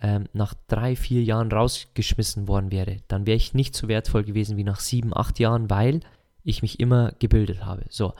ähm, 0.02 0.26
nach 0.34 0.54
drei, 0.68 0.96
vier 0.96 1.24
Jahren 1.24 1.52
rausgeschmissen 1.52 2.48
worden 2.48 2.72
wäre, 2.72 2.98
dann 3.08 3.26
wäre 3.26 3.38
ich 3.38 3.54
nicht 3.54 3.76
so 3.76 3.88
wertvoll 3.88 4.24
gewesen 4.24 4.58
wie 4.58 4.64
nach 4.64 4.80
sieben, 4.80 5.16
acht 5.16 5.40
Jahren, 5.40 5.70
weil 5.70 6.02
ich 6.44 6.62
mich 6.62 6.80
immer 6.80 7.14
gebildet 7.20 7.66
habe. 7.66 7.86
So. 7.90 8.14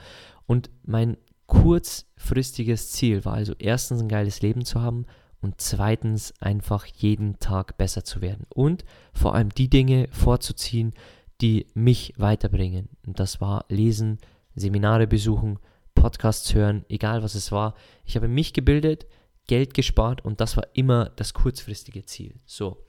Und 0.46 0.70
mein 0.84 1.16
kurzfristiges 1.46 2.90
Ziel 2.90 3.24
war 3.24 3.34
also 3.34 3.54
erstens 3.58 4.00
ein 4.00 4.08
geiles 4.08 4.42
Leben 4.42 4.64
zu 4.64 4.80
haben 4.80 5.06
und 5.40 5.60
zweitens 5.60 6.34
einfach 6.40 6.86
jeden 6.86 7.38
Tag 7.38 7.78
besser 7.78 8.04
zu 8.04 8.20
werden 8.20 8.46
und 8.48 8.84
vor 9.12 9.34
allem 9.34 9.50
die 9.50 9.68
Dinge 9.68 10.08
vorzuziehen, 10.10 10.92
die 11.40 11.66
mich 11.74 12.14
weiterbringen. 12.16 12.88
Und 13.06 13.20
das 13.20 13.40
war 13.40 13.64
Lesen, 13.68 14.18
Seminare 14.54 15.06
besuchen, 15.06 15.58
Podcasts 15.94 16.54
hören, 16.54 16.84
egal 16.88 17.22
was 17.22 17.34
es 17.34 17.52
war. 17.52 17.74
Ich 18.04 18.16
habe 18.16 18.28
mich 18.28 18.52
gebildet, 18.52 19.06
Geld 19.46 19.74
gespart 19.74 20.24
und 20.24 20.40
das 20.40 20.56
war 20.56 20.66
immer 20.74 21.10
das 21.16 21.34
kurzfristige 21.34 22.04
Ziel. 22.04 22.34
So, 22.44 22.84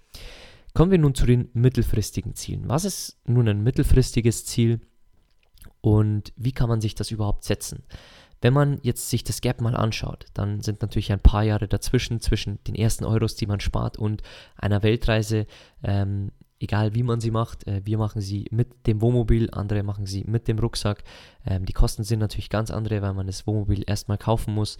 kommen 0.73 0.91
wir 0.91 0.97
nun 0.97 1.15
zu 1.15 1.25
den 1.25 1.49
mittelfristigen 1.53 2.35
Zielen. 2.35 2.67
Was 2.67 2.85
ist 2.85 3.17
nun 3.25 3.47
ein 3.47 3.63
mittelfristiges 3.63 4.45
Ziel 4.45 4.81
und 5.81 6.33
wie 6.35 6.51
kann 6.51 6.69
man 6.69 6.81
sich 6.81 6.95
das 6.95 7.11
überhaupt 7.11 7.43
setzen? 7.43 7.83
Wenn 8.41 8.53
man 8.53 8.79
jetzt 8.83 9.09
sich 9.09 9.23
das 9.23 9.41
Gap 9.41 9.61
mal 9.61 9.75
anschaut, 9.75 10.25
dann 10.33 10.61
sind 10.61 10.81
natürlich 10.81 11.11
ein 11.11 11.19
paar 11.19 11.43
Jahre 11.43 11.67
dazwischen, 11.67 12.21
zwischen 12.21 12.63
den 12.65 12.75
ersten 12.75 13.03
Euros, 13.03 13.35
die 13.35 13.47
man 13.47 13.59
spart 13.59 13.97
und 13.97 14.21
einer 14.55 14.83
Weltreise, 14.83 15.47
ähm, 15.83 16.31
egal 16.59 16.93
wie 16.93 17.03
man 17.03 17.19
sie 17.19 17.31
macht. 17.31 17.65
Äh, 17.67 17.81
wir 17.85 17.97
machen 17.97 18.21
sie 18.21 18.45
mit 18.51 18.85
dem 18.85 19.01
Wohnmobil, 19.01 19.49
andere 19.51 19.81
machen 19.81 20.05
sie 20.05 20.23
mit 20.25 20.47
dem 20.47 20.59
Rucksack. 20.59 21.03
Ähm, 21.45 21.65
die 21.65 21.73
Kosten 21.73 22.03
sind 22.03 22.19
natürlich 22.19 22.49
ganz 22.49 22.69
andere, 22.69 23.01
weil 23.01 23.13
man 23.13 23.25
das 23.27 23.47
Wohnmobil 23.47 23.83
erstmal 23.87 24.19
kaufen 24.19 24.53
muss. 24.53 24.77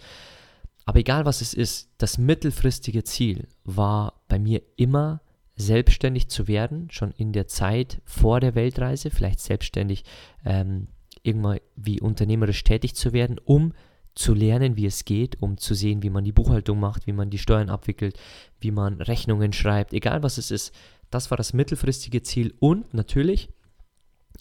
Aber 0.88 1.00
egal 1.00 1.26
was 1.26 1.42
es 1.42 1.52
ist, 1.52 1.90
das 1.98 2.16
mittelfristige 2.16 3.04
Ziel 3.04 3.46
war 3.62 4.22
bei 4.26 4.38
mir 4.38 4.62
immer 4.76 5.20
selbstständig 5.54 6.28
zu 6.28 6.48
werden, 6.48 6.90
schon 6.90 7.10
in 7.10 7.34
der 7.34 7.46
Zeit 7.46 8.00
vor 8.06 8.40
der 8.40 8.54
Weltreise, 8.54 9.10
vielleicht 9.10 9.40
selbstständig 9.40 10.04
ähm, 10.46 10.86
irgendwann 11.22 11.58
wie 11.76 12.00
unternehmerisch 12.00 12.64
tätig 12.64 12.94
zu 12.94 13.12
werden, 13.12 13.38
um 13.44 13.74
zu 14.14 14.32
lernen, 14.32 14.78
wie 14.78 14.86
es 14.86 15.04
geht, 15.04 15.42
um 15.42 15.58
zu 15.58 15.74
sehen, 15.74 16.02
wie 16.02 16.08
man 16.08 16.24
die 16.24 16.32
Buchhaltung 16.32 16.80
macht, 16.80 17.06
wie 17.06 17.12
man 17.12 17.28
die 17.28 17.36
Steuern 17.36 17.68
abwickelt, 17.68 18.18
wie 18.58 18.70
man 18.70 18.94
Rechnungen 19.02 19.52
schreibt, 19.52 19.92
egal 19.92 20.22
was 20.22 20.38
es 20.38 20.50
ist. 20.50 20.74
Das 21.10 21.30
war 21.30 21.36
das 21.36 21.52
mittelfristige 21.52 22.22
Ziel 22.22 22.54
und 22.60 22.94
natürlich 22.94 23.50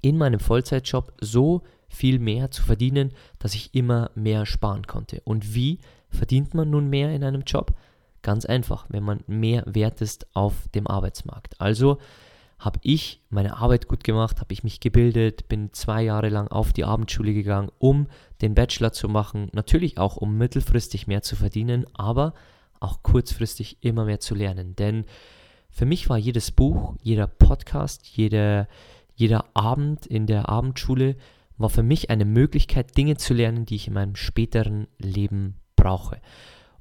in 0.01 0.17
meinem 0.17 0.39
Vollzeitjob 0.39 1.11
so 1.19 1.63
viel 1.89 2.19
mehr 2.19 2.51
zu 2.51 2.63
verdienen, 2.63 3.11
dass 3.37 3.53
ich 3.53 3.75
immer 3.75 4.11
mehr 4.15 4.45
sparen 4.45 4.87
konnte. 4.87 5.19
Und 5.25 5.53
wie 5.53 5.79
verdient 6.09 6.53
man 6.53 6.69
nun 6.69 6.89
mehr 6.89 7.13
in 7.13 7.23
einem 7.23 7.41
Job? 7.41 7.75
Ganz 8.21 8.45
einfach, 8.45 8.85
wenn 8.89 9.03
man 9.03 9.23
mehr 9.27 9.63
wert 9.65 10.01
ist 10.01 10.27
auf 10.35 10.67
dem 10.73 10.87
Arbeitsmarkt. 10.87 11.59
Also 11.61 11.97
habe 12.59 12.79
ich 12.81 13.21
meine 13.29 13.57
Arbeit 13.57 13.87
gut 13.87 14.03
gemacht, 14.03 14.39
habe 14.39 14.51
ich 14.51 14.63
mich 14.63 14.79
gebildet, 14.79 15.47
bin 15.47 15.73
zwei 15.73 16.01
Jahre 16.01 16.29
lang 16.29 16.47
auf 16.47 16.73
die 16.73 16.85
Abendschule 16.85 17.33
gegangen, 17.33 17.69
um 17.77 18.07
den 18.41 18.55
Bachelor 18.55 18.91
zu 18.91 19.07
machen, 19.07 19.49
natürlich 19.53 19.99
auch 19.99 20.17
um 20.17 20.37
mittelfristig 20.37 21.05
mehr 21.05 21.21
zu 21.21 21.35
verdienen, 21.35 21.85
aber 21.93 22.33
auch 22.79 23.03
kurzfristig 23.03 23.77
immer 23.81 24.05
mehr 24.05 24.19
zu 24.19 24.33
lernen. 24.33 24.75
Denn 24.75 25.05
für 25.69 25.85
mich 25.85 26.09
war 26.09 26.17
jedes 26.17 26.51
Buch, 26.51 26.95
jeder 27.01 27.27
Podcast, 27.27 28.07
jeder, 28.07 28.67
jeder 29.15 29.45
Abend 29.53 30.07
in 30.07 30.25
der 30.25 30.49
Abendschule 30.49 31.15
war 31.57 31.69
für 31.69 31.83
mich 31.83 32.09
eine 32.09 32.25
Möglichkeit, 32.25 32.97
Dinge 32.97 33.17
zu 33.17 33.33
lernen, 33.33 33.65
die 33.65 33.75
ich 33.75 33.87
in 33.87 33.93
meinem 33.93 34.15
späteren 34.15 34.87
Leben 34.97 35.55
brauche. 35.77 36.19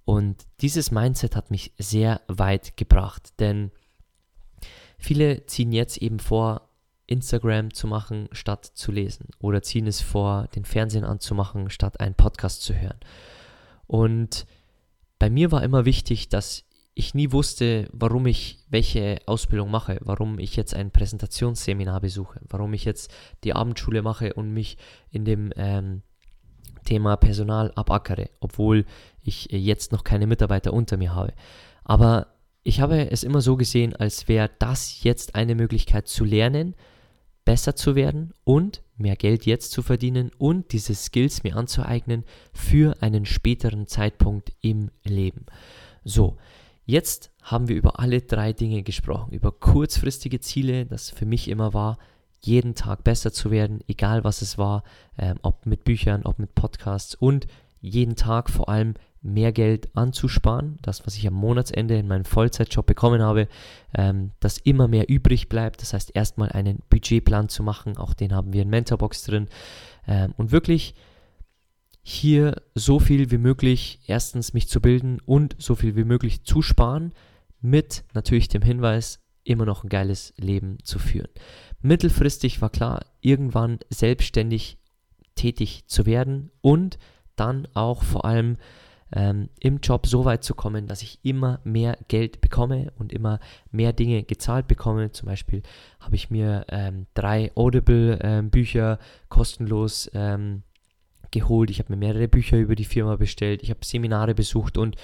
Und 0.05 0.45
dieses 0.61 0.91
Mindset 0.91 1.37
hat 1.37 1.53
mich 1.53 1.73
sehr 1.79 2.21
weit 2.27 2.77
gebracht, 2.77 3.33
denn 3.39 3.71
viele 4.99 5.47
ziehen 5.47 5.71
jetzt 5.71 5.99
eben 5.99 6.19
vor, 6.19 6.69
Instagram 7.07 7.73
zu 7.73 7.87
machen, 7.87 8.29
statt 8.33 8.65
zu 8.65 8.91
lesen. 8.91 9.29
Oder 9.39 9.63
ziehen 9.63 9.87
es 9.87 10.01
vor, 10.01 10.49
den 10.55 10.65
Fernsehen 10.65 11.05
anzumachen, 11.05 11.71
statt 11.71 12.01
einen 12.01 12.15
Podcast 12.15 12.63
zu 12.63 12.75
hören. 12.75 12.99
Und 13.87 14.47
bei 15.19 15.31
mir 15.31 15.53
war 15.53 15.63
immer 15.63 15.85
wichtig, 15.85 16.29
dass 16.29 16.65
ich 16.95 17.15
nie 17.15 17.31
wusste, 17.31 17.89
warum 17.93 18.27
ich 18.27 18.59
welche 18.71 19.19
Ausbildung 19.27 19.71
mache, 19.71 19.99
warum 20.01 20.39
ich 20.39 20.57
jetzt 20.57 20.75
ein 20.75 20.91
Präsentationsseminar 20.91 22.01
besuche, 22.01 22.41
warum 22.49 22.73
ich 22.73 22.85
jetzt 22.85 23.13
die 23.45 23.53
Abendschule 23.53 24.03
mache 24.03 24.33
und 24.33 24.53
mich 24.53 24.79
in 25.11 25.25
dem 25.25 25.53
ähm, 25.57 26.03
Thema 26.87 27.17
Personal 27.17 27.71
abackere, 27.75 28.31
obwohl 28.41 28.87
ich 29.23 29.53
äh, 29.53 29.59
jetzt 29.59 29.93
noch 29.93 30.05
keine 30.05 30.27
Mitarbeiter 30.27 30.73
unter 30.73 30.97
mir 30.97 31.15
habe. 31.15 31.35
Aber 31.85 32.29
ich 32.63 32.81
habe 32.81 33.11
es 33.11 33.23
immer 33.23 33.43
so 33.43 33.57
gesehen, 33.57 33.95
als 33.95 34.27
wäre 34.27 34.51
das 34.59 35.03
jetzt 35.05 35.35
eine 35.35 35.55
Möglichkeit 35.55 36.09
zu 36.09 36.25
lernen, 36.25 36.75
besser 37.45 37.77
zu 37.77 37.95
werden 37.95 38.33
und 38.43 38.83
mehr 38.97 39.15
Geld 39.15 39.47
jetzt 39.47 39.71
zu 39.71 39.83
verdienen 39.83 40.31
und 40.39 40.73
diese 40.73 40.95
Skills 40.95 41.45
mir 41.45 41.57
anzueignen 41.57 42.25
für 42.53 43.01
einen 43.03 43.25
späteren 43.25 43.87
Zeitpunkt 43.87 44.53
im 44.63 44.91
Leben. 45.05 45.47
So, 46.03 46.39
jetzt 46.85 47.31
haben 47.43 47.69
wir 47.69 47.77
über 47.77 48.01
alle 48.01 48.23
drei 48.23 48.53
Dinge 48.53 48.83
gesprochen, 48.83 49.33
über 49.33 49.53
kurzfristige 49.53 50.41
Ziele, 50.41 50.87
das 50.87 51.11
für 51.11 51.27
mich 51.27 51.49
immer 51.49 51.73
war, 51.73 51.99
jeden 52.47 52.75
Tag 52.75 53.05
besser 53.05 53.33
zu 53.33 53.51
werden, 53.51 53.81
egal 53.89 54.25
was 54.25 54.43
es 54.43 54.57
war, 54.59 54.83
ähm, 55.19 55.39
ob 55.43 55.67
mit 55.67 55.85
Büchern, 55.85 56.23
ob 56.25 56.39
mit 56.39 56.55
Podcasts 56.55 57.15
und 57.15 57.47
jeden 57.81 58.17
Tag 58.17 58.51
vor 58.51 58.69
allem 58.69 58.95
mehr 59.23 59.53
Geld 59.53 59.95
anzusparen, 59.97 60.79
das, 60.83 61.07
was 61.07 61.17
ich 61.17 61.27
am 61.27 61.35
Monatsende 61.35 61.97
in 61.97 62.07
meinem 62.07 62.25
Vollzeitjob 62.25 62.87
bekommen 62.87 63.23
habe, 63.23 63.49
ähm, 63.95 64.31
dass 64.41 64.59
immer 64.59 64.89
mehr 64.89 65.09
übrig 65.09 65.49
bleibt. 65.49 65.83
Das 65.83 65.93
heißt, 65.93 66.13
erstmal 66.15 66.51
einen 66.51 66.83
Budgetplan 66.89 67.49
zu 67.49 67.63
machen, 67.63 67.97
auch 67.97 68.15
den 68.15 68.33
haben 68.33 68.53
wir 68.53 68.63
in 68.63 68.71
Mentorbox 68.71 69.25
drin 69.25 69.49
ähm, 70.07 70.33
und 70.37 70.53
wirklich 70.53 70.95
hier 72.03 72.63
so 72.77 73.01
viel 73.01 73.33
wie 73.33 73.39
möglich 73.39 74.01
erstens 74.07 74.55
mich 74.55 74.69
zu 74.69 74.81
bilden 74.81 75.21
und 75.27 75.57
so 75.59 75.75
viel 75.75 75.97
wie 75.97 76.05
möglich 76.05 76.45
zu 76.45 76.63
sparen, 76.63 77.13
mit 77.61 78.05
natürlich 78.15 78.47
dem 78.47 78.63
Hinweis, 78.63 79.19
immer 79.43 79.65
noch 79.65 79.85
ein 79.85 79.89
geiles 79.89 80.35
Leben 80.37 80.79
zu 80.83 80.99
führen. 80.99 81.29
Mittelfristig 81.87 82.61
war 82.61 82.71
klar, 82.71 83.07
irgendwann 83.21 83.79
selbstständig 83.91 84.77
tätig 85.37 85.85
zu 85.87 86.05
werden 86.05 86.51
und 86.61 86.99
dann 87.37 87.69
auch 87.75 88.03
vor 88.03 88.25
allem 88.25 88.57
ähm, 89.13 89.51
im 89.61 89.79
Job 89.79 90.09
so 90.09 90.25
weit 90.25 90.43
zu 90.43 90.57
kommen, 90.57 90.89
dass 90.89 91.03
ich 91.03 91.21
immer 91.23 91.61
mehr 91.63 91.97
Geld 92.09 92.41
bekomme 92.41 92.93
und 92.99 93.13
immer 93.13 93.39
mehr 93.71 93.93
Dinge 93.93 94.25
gezahlt 94.25 94.67
bekomme. 94.67 95.13
Zum 95.13 95.27
Beispiel 95.29 95.63
habe 96.01 96.17
ich 96.17 96.29
mir 96.29 96.67
ähm, 96.71 97.07
drei 97.15 97.53
Audible-Bücher 97.55 98.99
ähm, 98.99 99.07
kostenlos 99.29 100.11
ähm, 100.13 100.65
geholt. 101.31 101.71
Ich 101.71 101.79
habe 101.79 101.93
mir 101.93 101.99
mehrere 101.99 102.27
Bücher 102.27 102.57
über 102.57 102.75
die 102.75 102.85
Firma 102.85 103.15
bestellt. 103.15 103.63
Ich 103.63 103.71
habe 103.71 103.85
Seminare 103.85 104.35
besucht 104.35 104.77
und 104.77 104.97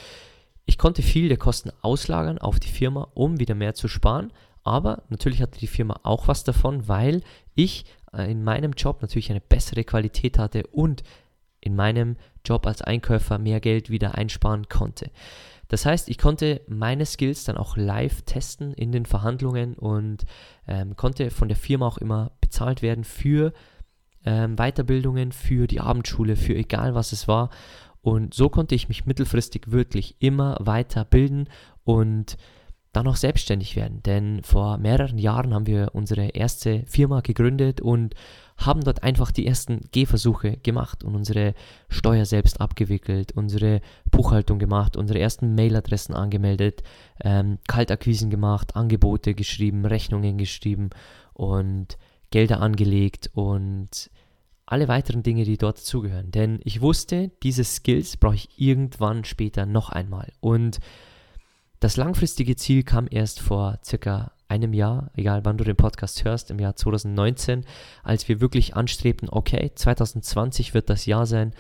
ich 0.65 0.79
konnte 0.79 1.03
viel 1.03 1.29
der 1.29 1.39
Kosten 1.39 1.71
auslagern 1.81 2.39
auf 2.39 2.59
die 2.59 2.69
Firma, 2.69 3.07
um 3.15 3.39
wieder 3.39 3.55
mehr 3.55 3.75
zu 3.75 3.87
sparen. 3.87 4.33
Aber 4.65 5.03
natürlich 5.09 5.43
hatte 5.43 5.59
die 5.59 5.67
Firma 5.67 6.01
auch 6.03 6.29
was 6.29 6.45
davon, 6.45 6.89
weil 6.89 7.23
ich 7.55 7.85
äh, 8.13 8.31
in 8.31 8.45
meinem 8.45 8.73
Job 8.73 9.03
natürlich 9.03 9.31
eine 9.31 9.41
bessere 9.41 9.85
Qualität 9.85 10.39
hatte 10.39 10.67
und 10.69 11.03
in 11.61 11.77
meinem 11.77 12.17
Job 12.45 12.67
als 12.67 12.83
Einkäufer 12.83 13.39
mehr 13.39 13.61
Geld 13.61 13.91
wieder 13.91 14.17
einsparen 14.17 14.69
konnte. 14.69 15.11
Das 15.69 15.87
heißt, 15.87 16.11
ich 16.11 16.19
konnte 16.19 16.61
meine 16.67 17.07
Skills 17.07 17.45
dann 17.45 17.57
auch 17.57 17.77
live 17.77 18.23
testen 18.23 18.75
in 18.75 18.93
den 18.93 19.07
Verhandlungen 19.07 19.75
und 19.75 20.27
ähm, 20.67 20.97
konnte 20.97 21.31
von 21.31 21.49
der 21.49 21.57
Firma 21.57 21.87
auch 21.87 21.99
immer 21.99 22.33
bezahlt 22.41 22.83
werden 22.83 23.05
für 23.05 23.55
ähm, 24.27 24.57
Weiterbildungen, 24.57 25.33
für 25.33 25.67
die 25.67 25.81
Abendschule, 25.81 26.37
für 26.37 26.55
egal 26.55 26.95
was 26.95 27.13
es 27.13 27.27
war. 27.27 27.49
Und 28.03 28.35
so 28.35 28.49
konnte 28.49 28.75
ich 28.75 28.89
mich 28.89 29.07
mittelfristig 29.07 29.71
wirklich 29.71 30.17
immer 30.19 30.59
weiter 30.61 31.05
bilden 31.05 31.49
und 31.85 32.37
dann 32.93 33.07
auch 33.07 33.17
selbstständig 33.17 33.75
werden. 33.77 34.03
Denn 34.03 34.43
vor 34.43 34.79
mehreren 34.79 35.19
Jahren 35.19 35.55
haben 35.55 35.67
wir 35.67 35.91
unsere 35.95 36.29
erste 36.29 36.85
Firma 36.87 37.21
gegründet 37.21 37.81
und 37.81 38.15
haben 38.59 38.83
dort 38.83 39.03
einfach 39.03 39.33
die 39.33 39.47
ersten 39.47 39.81
Gehversuche 39.93 40.59
gemacht 40.59 41.03
und 41.03 41.15
unsere 41.15 41.55
Steuer 41.89 42.27
selbst 42.27 42.61
abgewickelt, 42.61 43.33
unsere 43.33 43.81
Buchhaltung 44.11 44.59
gemacht, 44.59 44.97
unsere 44.97 45.19
ersten 45.19 45.55
Mailadressen 45.55 46.15
angemeldet, 46.15 46.83
ähm, 47.25 47.59
Kaltakquisen 47.67 48.31
gemacht, 48.31 48.77
Angebote 48.77 49.35
geschrieben, 49.35 49.87
Rechnungen 49.87 50.37
geschrieben 50.37 50.91
und 51.33 51.97
Gelder 52.31 52.61
angelegt 52.61 53.31
und 53.35 54.11
alle 54.67 54.89
weiteren 54.89 55.23
Dinge, 55.23 55.45
die 55.45 55.59
dort 55.59 55.79
zugehören. 55.79 56.31
Denn 56.31 56.61
ich 56.65 56.81
wusste, 56.81 57.31
diese 57.43 57.65
Skills 57.65 58.17
brauche 58.17 58.37
ich 58.37 58.49
irgendwann 58.57 59.25
später 59.25 59.67
noch 59.67 59.91
einmal. 59.91 60.33
Und 60.41 60.79
das 61.83 61.97
langfristige 61.97 62.55
Ziel 62.55 62.85
kam 62.85 63.09
erst 63.11 63.41
vor 63.41 63.81
circa 63.85 64.31
einem 64.47 64.73
Jahr, 64.73 65.11
egal 65.17 65.45
wann 65.45 65.59
du 65.59 65.65
den 65.65 65.75
Podcast 65.75 66.25
hörst, 66.25 66.53
im 66.53 66.61
Jahr 66.61 66.77
2019, 66.77 67.65
als 68.05 68.29
wir 68.29 68.41
wirklich 68.41 68.77
anstrebten, 68.77 69.29
okay, 69.29 69.73
2020 69.75 70.75
wird 70.75 70.89
das 70.89 71.07
Jahr 71.07 71.27
sein, 71.27 71.53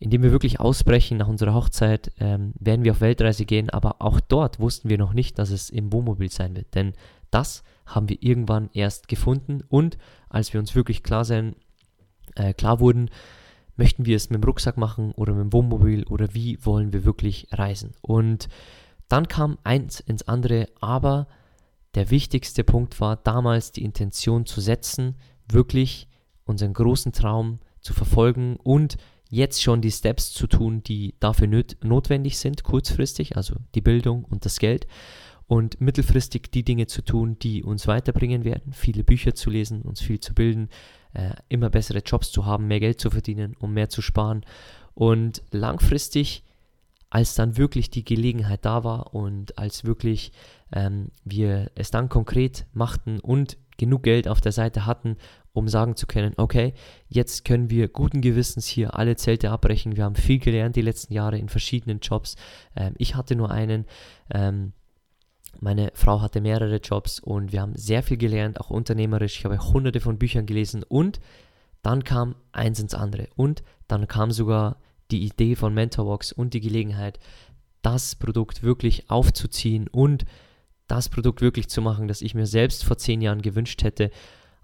in 0.00 0.10
dem 0.10 0.24
wir 0.24 0.32
wirklich 0.32 0.58
ausbrechen 0.58 1.16
nach 1.16 1.28
unserer 1.28 1.54
Hochzeit, 1.54 2.10
ähm, 2.18 2.54
werden 2.58 2.84
wir 2.84 2.90
auf 2.90 3.00
Weltreise 3.00 3.44
gehen, 3.44 3.70
aber 3.70 4.02
auch 4.02 4.18
dort 4.18 4.58
wussten 4.58 4.88
wir 4.88 4.98
noch 4.98 5.12
nicht, 5.12 5.38
dass 5.38 5.50
es 5.50 5.70
im 5.70 5.92
Wohnmobil 5.92 6.28
sein 6.28 6.56
wird, 6.56 6.74
denn 6.74 6.94
das 7.30 7.62
haben 7.86 8.08
wir 8.08 8.20
irgendwann 8.20 8.68
erst 8.72 9.06
gefunden 9.06 9.62
und 9.68 9.96
als 10.28 10.52
wir 10.52 10.58
uns 10.58 10.74
wirklich 10.74 11.04
klar 11.04 11.24
sein, 11.24 11.54
äh, 12.34 12.52
klar 12.52 12.80
wurden, 12.80 13.10
möchten 13.76 14.06
wir 14.06 14.16
es 14.16 14.28
mit 14.28 14.42
dem 14.42 14.44
Rucksack 14.44 14.76
machen 14.76 15.12
oder 15.12 15.34
mit 15.34 15.44
dem 15.44 15.52
Wohnmobil 15.52 16.02
oder 16.04 16.34
wie 16.34 16.58
wollen 16.64 16.92
wir 16.92 17.04
wirklich 17.04 17.46
reisen. 17.52 17.92
Und 18.00 18.48
dann 19.12 19.28
kam 19.28 19.58
eins 19.62 20.00
ins 20.00 20.26
andere, 20.26 20.68
aber 20.80 21.26
der 21.94 22.10
wichtigste 22.10 22.64
Punkt 22.64 22.98
war 22.98 23.16
damals 23.16 23.70
die 23.70 23.84
Intention 23.84 24.46
zu 24.46 24.62
setzen, 24.62 25.16
wirklich 25.50 26.08
unseren 26.44 26.72
großen 26.72 27.12
Traum 27.12 27.60
zu 27.82 27.92
verfolgen 27.92 28.56
und 28.56 28.96
jetzt 29.28 29.62
schon 29.62 29.82
die 29.82 29.90
Steps 29.90 30.32
zu 30.32 30.46
tun, 30.46 30.82
die 30.82 31.14
dafür 31.20 31.46
notwendig 31.82 32.38
sind, 32.38 32.64
kurzfristig, 32.64 33.36
also 33.36 33.56
die 33.74 33.82
Bildung 33.82 34.24
und 34.24 34.46
das 34.46 34.58
Geld 34.58 34.86
und 35.46 35.78
mittelfristig 35.78 36.50
die 36.50 36.64
Dinge 36.64 36.86
zu 36.86 37.02
tun, 37.02 37.38
die 37.38 37.62
uns 37.62 37.86
weiterbringen 37.86 38.44
werden, 38.44 38.72
viele 38.72 39.04
Bücher 39.04 39.34
zu 39.34 39.50
lesen, 39.50 39.82
uns 39.82 40.00
viel 40.00 40.20
zu 40.20 40.32
bilden, 40.32 40.70
äh, 41.12 41.34
immer 41.50 41.68
bessere 41.68 41.98
Jobs 41.98 42.32
zu 42.32 42.46
haben, 42.46 42.66
mehr 42.66 42.80
Geld 42.80 42.98
zu 42.98 43.10
verdienen, 43.10 43.56
um 43.58 43.74
mehr 43.74 43.90
zu 43.90 44.00
sparen 44.00 44.46
und 44.94 45.42
langfristig 45.50 46.44
als 47.12 47.34
dann 47.34 47.58
wirklich 47.58 47.90
die 47.90 48.06
Gelegenheit 48.06 48.64
da 48.64 48.84
war 48.84 49.14
und 49.14 49.58
als 49.58 49.84
wirklich 49.84 50.32
ähm, 50.72 51.10
wir 51.24 51.70
es 51.74 51.90
dann 51.90 52.08
konkret 52.08 52.64
machten 52.72 53.20
und 53.20 53.58
genug 53.76 54.04
Geld 54.04 54.28
auf 54.28 54.40
der 54.40 54.52
Seite 54.52 54.86
hatten, 54.86 55.18
um 55.52 55.68
sagen 55.68 55.94
zu 55.94 56.06
können, 56.06 56.32
okay, 56.38 56.72
jetzt 57.08 57.44
können 57.44 57.68
wir 57.68 57.88
guten 57.88 58.22
Gewissens 58.22 58.66
hier 58.66 58.98
alle 58.98 59.14
Zelte 59.16 59.50
abbrechen. 59.50 59.94
Wir 59.94 60.04
haben 60.04 60.14
viel 60.14 60.38
gelernt 60.38 60.74
die 60.74 60.80
letzten 60.80 61.12
Jahre 61.12 61.36
in 61.36 61.50
verschiedenen 61.50 61.98
Jobs. 62.00 62.36
Ähm, 62.74 62.94
ich 62.96 63.14
hatte 63.14 63.36
nur 63.36 63.50
einen. 63.50 63.84
Ähm, 64.32 64.72
meine 65.60 65.90
Frau 65.92 66.22
hatte 66.22 66.40
mehrere 66.40 66.76
Jobs 66.76 67.20
und 67.20 67.52
wir 67.52 67.60
haben 67.60 67.76
sehr 67.76 68.02
viel 68.02 68.16
gelernt, 68.16 68.58
auch 68.58 68.70
unternehmerisch. 68.70 69.38
Ich 69.38 69.44
habe 69.44 69.58
hunderte 69.58 70.00
von 70.00 70.16
Büchern 70.16 70.46
gelesen 70.46 70.82
und 70.82 71.20
dann 71.82 72.04
kam 72.04 72.36
eins 72.52 72.80
ins 72.80 72.94
andere 72.94 73.28
und 73.36 73.62
dann 73.86 74.08
kam 74.08 74.30
sogar 74.30 74.78
die 75.12 75.24
Idee 75.24 75.54
von 75.54 75.74
Mentorbox 75.74 76.32
und 76.32 76.54
die 76.54 76.60
Gelegenheit, 76.60 77.18
das 77.82 78.14
Produkt 78.14 78.62
wirklich 78.62 79.10
aufzuziehen 79.10 79.88
und 79.88 80.24
das 80.86 81.08
Produkt 81.08 81.40
wirklich 81.40 81.68
zu 81.68 81.80
machen, 81.82 82.08
das 82.08 82.22
ich 82.22 82.34
mir 82.34 82.46
selbst 82.46 82.84
vor 82.84 82.98
zehn 82.98 83.20
Jahren 83.20 83.42
gewünscht 83.42 83.82
hätte. 83.82 84.10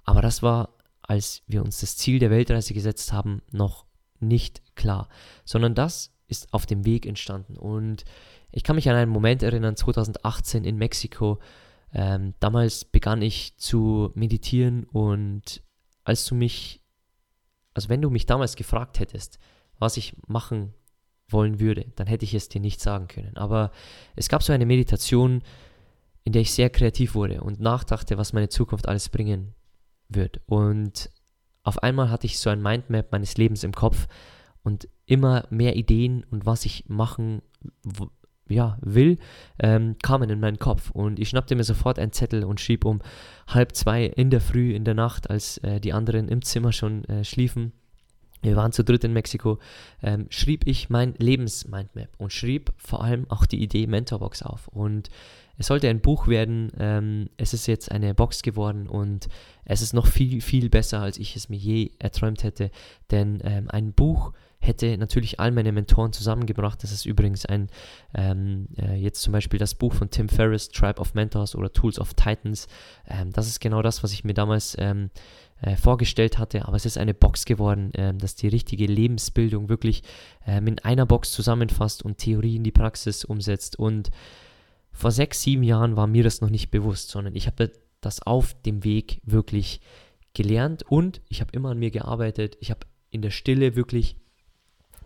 Aber 0.05 0.23
das 0.23 0.43
war, 0.43 0.75
als 1.03 1.43
wir 1.47 1.63
uns 1.63 1.81
das 1.81 1.97
Ziel 1.97 2.19
der 2.19 2.31
Weltreise 2.31 2.75
gesetzt 2.75 3.13
haben, 3.13 3.43
noch 3.51 3.87
nicht 4.21 4.63
klar, 4.77 5.09
sondern 5.45 5.75
das 5.75 6.13
ist 6.27 6.53
auf 6.53 6.67
dem 6.67 6.85
Weg 6.85 7.07
entstanden. 7.07 7.57
Und 7.57 8.05
ich 8.53 8.63
kann 8.63 8.77
mich 8.77 8.89
an 8.89 8.97
einen 8.97 9.11
Moment 9.11 9.43
erinnern, 9.43 9.77
2018 9.77 10.65
in 10.65 10.77
Mexiko. 10.77 11.39
Ähm, 11.93 12.35
damals 12.41 12.85
begann 12.85 13.23
ich 13.23 13.57
zu 13.57 14.11
meditieren 14.15 14.85
und 14.85 15.63
als 16.05 16.27
du 16.27 16.35
mich, 16.35 16.83
also 17.73 17.89
wenn 17.89 18.03
du 18.03 18.11
mich 18.11 18.27
damals 18.27 18.57
gefragt 18.57 19.01
hättest, 19.01 19.39
was 19.79 19.97
ich 19.97 20.15
machen 20.27 20.75
wollen 21.29 21.61
würde, 21.61 21.87
dann 21.97 22.07
hätte 22.07 22.25
ich 22.25 22.35
es 22.35 22.49
dir 22.49 22.61
nicht 22.61 22.81
sagen 22.81 23.07
können. 23.09 23.37
Aber 23.37 23.71
es 24.17 24.29
gab 24.29 24.43
so 24.43 24.53
eine 24.53 24.67
Meditation, 24.67 25.43
in 26.25 26.33
der 26.33 26.43
ich 26.43 26.53
sehr 26.53 26.71
kreativ 26.71 27.15
wurde 27.15 27.43
und 27.43 27.61
nachdachte, 27.61 28.19
was 28.19 28.33
meine 28.33 28.49
Zukunft 28.49 28.89
alles 28.89 29.09
bringen 29.09 29.55
wird. 30.09 30.41
Und 30.47 31.11
auf 31.63 31.83
einmal 31.83 32.11
hatte 32.11 32.27
ich 32.27 32.39
so 32.39 32.51
ein 32.51 32.63
Mindmap 32.63 33.13
meines 33.13 33.37
Lebens 33.37 33.63
im 33.63 33.73
Kopf 33.73 34.09
und 34.63 34.89
immer 35.07 35.47
mehr 35.51 35.77
Ideen 35.77 36.25
und 36.31 36.47
was 36.47 36.65
ich 36.65 36.85
machen 36.89 37.43
ja, 38.49 38.79
will, 38.81 39.19
ähm, 39.59 39.97
kamen 40.03 40.31
in 40.31 40.41
meinen 40.41 40.59
Kopf. 40.59 40.91
Und 40.91 41.19
ich 41.19 41.29
schnappte 41.29 41.55
mir 41.55 41.65
sofort 41.65 41.99
einen 41.99 42.13
Zettel 42.13 42.45
und 42.45 42.61
schrieb 42.61 42.85
um 42.85 43.01
halb 43.47 43.75
zwei 43.75 44.05
in 44.05 44.31
der 44.31 44.41
Früh, 44.41 44.75
in 44.75 44.85
der 44.85 44.95
Nacht, 44.95 45.29
als 45.29 45.59
äh, 45.59 45.81
die 45.81 45.93
anderen 45.93 46.29
im 46.29 46.43
Zimmer 46.43 46.73
schon 46.73 47.05
äh, 47.05 47.25
schliefen, 47.25 47.73
wir 48.43 48.57
waren 48.57 48.73
zu 48.73 48.85
dritt 48.85 49.05
in 49.05 49.13
Mexiko, 49.13 49.59
ähm, 50.03 50.27
schrieb 50.31 50.67
ich 50.67 50.91
mein 50.91 51.15
Lebens-Mindmap 51.19 52.09
und 52.19 52.33
schrieb 52.33 52.73
vor 52.77 53.03
allem 53.03 53.29
auch 53.31 53.47
die 53.47 53.63
Idee 53.63 53.87
Mentorbox 53.87 54.43
auf. 54.43 54.69
Und 54.69 55.11
es 55.59 55.67
sollte 55.67 55.89
ein 55.89 56.01
Buch 56.01 56.29
werden, 56.29 56.71
ähm, 56.79 57.31
es 57.37 57.53
ist 57.53 57.67
jetzt 57.67 57.91
eine 57.91 58.15
Box 58.15 58.43
geworden 58.43 58.89
und 58.89 59.29
es 59.65 59.83
ist 59.83 59.93
noch 59.93 60.07
viel, 60.07 60.41
viel 60.41 60.71
besser, 60.71 61.01
als 61.01 61.19
ich 61.19 61.35
es 61.35 61.49
mir 61.49 61.57
je 61.57 61.91
erträumt 61.99 62.45
hätte. 62.45 62.71
Denn 63.11 63.41
ähm, 63.43 63.69
ein 63.69 63.93
Buch 63.93 64.33
hätte 64.61 64.97
natürlich 64.99 65.41
all 65.41 65.51
meine 65.51 65.73
Mentoren 65.73 66.13
zusammengebracht. 66.13 66.83
Das 66.83 66.93
ist 66.93 67.07
übrigens 67.07 67.47
ein, 67.47 67.69
ähm, 68.15 68.69
äh, 68.77 68.97
jetzt 68.97 69.23
zum 69.23 69.33
Beispiel 69.33 69.59
das 69.59 69.75
Buch 69.75 69.95
von 69.95 70.11
Tim 70.11 70.29
Ferriss, 70.29 70.69
Tribe 70.69 71.01
of 71.01 71.15
Mentors 71.15 71.55
oder 71.55 71.73
Tools 71.73 71.99
of 71.99 72.15
Titans. 72.15 72.69
Ähm, 73.09 73.33
das 73.33 73.49
ist 73.49 73.61
genau 73.61 73.83
das, 73.83 74.03
was 74.03 74.13
ich 74.13 74.25
mir 74.25 74.35
damals 74.35 74.77
ähm, 74.79 75.11
äh, 75.61 75.77
vorgestellt 75.77 76.39
hatte, 76.39 76.67
aber 76.67 76.77
es 76.77 76.87
ist 76.87 76.99
eine 76.99 77.15
Box 77.15 77.45
geworden, 77.45 77.93
äh, 77.95 78.15
dass 78.15 78.37
die 78.37 78.49
richtige 78.49 78.87
Lebensbildung 78.87 79.69
wirklich 79.69 80.03
äh, 80.47 80.59
in 80.59 80.79
einer 80.81 81.07
Box 81.07 81.33
zusammenfasst 81.33 82.05
und 82.05 82.19
Theorie 82.19 82.57
in 82.57 82.65
die 82.65 82.73
Praxis 82.73 83.25
umsetzt. 83.25 83.79
Und 83.79 84.11
vor 84.93 85.11
sechs, 85.11 85.43
sieben 85.43 85.63
Jahren 85.63 85.97
war 85.97 86.07
mir 86.07 86.23
das 86.23 86.41
noch 86.41 86.51
nicht 86.51 86.71
bewusst, 86.71 87.11
sondern 87.11 87.35
ich 87.35 87.47
habe 87.47 87.73
das 88.01 88.23
auf 88.23 88.55
dem 88.63 88.85
Weg 88.85 89.21
wirklich 89.25 89.81
gelernt 90.35 90.85
und 90.89 91.21
ich 91.29 91.41
habe 91.41 91.51
immer 91.53 91.71
an 91.71 91.79
mir 91.79 91.91
gearbeitet. 91.91 92.57
Ich 92.61 92.71
habe 92.71 92.87
in 93.11 93.23
der 93.23 93.31
Stille 93.31 93.75
wirklich 93.75 94.17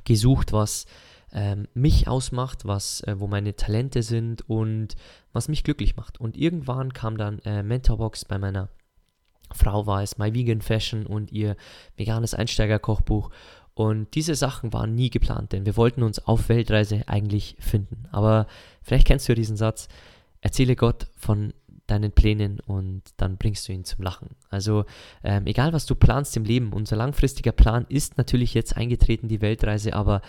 gesucht, 0.04 0.52
was 0.52 0.86
ähm, 1.32 1.66
mich 1.72 2.08
ausmacht, 2.08 2.66
was, 2.66 3.00
äh, 3.02 3.18
wo 3.18 3.26
meine 3.26 3.56
Talente 3.56 4.02
sind 4.02 4.48
und 4.48 4.96
was 5.32 5.48
mich 5.48 5.64
glücklich 5.64 5.96
macht. 5.96 6.20
Und 6.20 6.36
irgendwann 6.36 6.92
kam 6.92 7.16
dann 7.16 7.38
äh, 7.40 7.62
Mentorbox 7.62 8.26
bei 8.26 8.38
meiner 8.38 8.68
Frau 9.56 9.86
war 9.86 10.02
es 10.02 10.18
My 10.18 10.34
Vegan 10.34 10.60
Fashion 10.60 11.06
und 11.06 11.32
ihr 11.32 11.56
veganes 11.96 12.34
Einsteigerkochbuch. 12.34 13.30
Und 13.74 14.14
diese 14.14 14.34
Sachen 14.34 14.72
waren 14.72 14.94
nie 14.94 15.10
geplant, 15.10 15.52
denn 15.52 15.64
wir 15.64 15.76
wollten 15.76 16.02
uns 16.02 16.18
auf 16.18 16.48
Weltreise 16.48 17.04
eigentlich 17.06 17.56
finden. 17.58 18.06
Aber 18.12 18.46
vielleicht 18.82 19.06
kennst 19.06 19.28
du 19.28 19.32
ja 19.32 19.36
diesen 19.36 19.56
Satz, 19.56 19.88
erzähle 20.42 20.76
Gott 20.76 21.06
von 21.16 21.54
deinen 21.86 22.12
Plänen 22.12 22.60
und 22.60 23.02
dann 23.16 23.38
bringst 23.38 23.68
du 23.68 23.72
ihn 23.72 23.84
zum 23.84 24.04
Lachen. 24.04 24.30
Also 24.50 24.84
ähm, 25.24 25.46
egal, 25.46 25.72
was 25.72 25.86
du 25.86 25.94
planst 25.94 26.36
im 26.36 26.44
Leben, 26.44 26.72
unser 26.72 26.96
langfristiger 26.96 27.52
Plan 27.52 27.86
ist 27.88 28.18
natürlich 28.18 28.54
jetzt 28.54 28.76
eingetreten, 28.76 29.28
die 29.28 29.40
Weltreise, 29.40 29.94
aber 29.94 30.22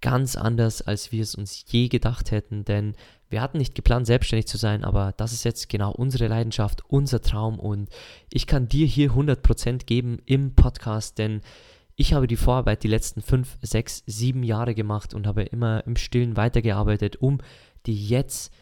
ganz 0.00 0.36
anders, 0.36 0.82
als 0.82 1.12
wir 1.12 1.22
es 1.22 1.34
uns 1.34 1.64
je 1.68 1.88
gedacht 1.88 2.30
hätten, 2.30 2.64
denn 2.64 2.94
wir 3.28 3.40
hatten 3.40 3.58
nicht 3.58 3.74
geplant, 3.74 4.06
selbstständig 4.06 4.46
zu 4.46 4.56
sein, 4.56 4.84
aber 4.84 5.12
das 5.16 5.32
ist 5.32 5.44
jetzt 5.44 5.68
genau 5.68 5.92
unsere 5.92 6.26
Leidenschaft, 6.26 6.82
unser 6.88 7.20
Traum 7.20 7.58
und 7.60 7.88
ich 8.32 8.46
kann 8.46 8.68
dir 8.68 8.86
hier 8.86 9.12
100% 9.12 9.84
geben 9.84 10.18
im 10.26 10.54
Podcast, 10.54 11.18
denn 11.18 11.40
ich 11.96 12.14
habe 12.14 12.26
die 12.26 12.36
Vorarbeit 12.36 12.82
die 12.82 12.88
letzten 12.88 13.20
5, 13.20 13.58
6, 13.62 14.04
7 14.06 14.42
Jahre 14.42 14.74
gemacht 14.74 15.14
und 15.14 15.26
habe 15.26 15.42
immer 15.42 15.86
im 15.86 15.96
Stillen 15.96 16.36
weitergearbeitet, 16.36 17.16
um 17.16 17.38
dir 17.86 17.94
jetzt 17.94 18.52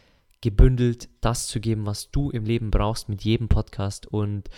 gebündelt 0.40 1.08
das 1.20 1.46
zu 1.46 1.60
geben, 1.60 1.86
was 1.86 2.10
du 2.10 2.30
im 2.30 2.44
Leben 2.44 2.70
brauchst 2.70 3.08
mit 3.08 3.22
jedem 3.22 3.48
Podcast 3.48 4.06
und 4.06 4.48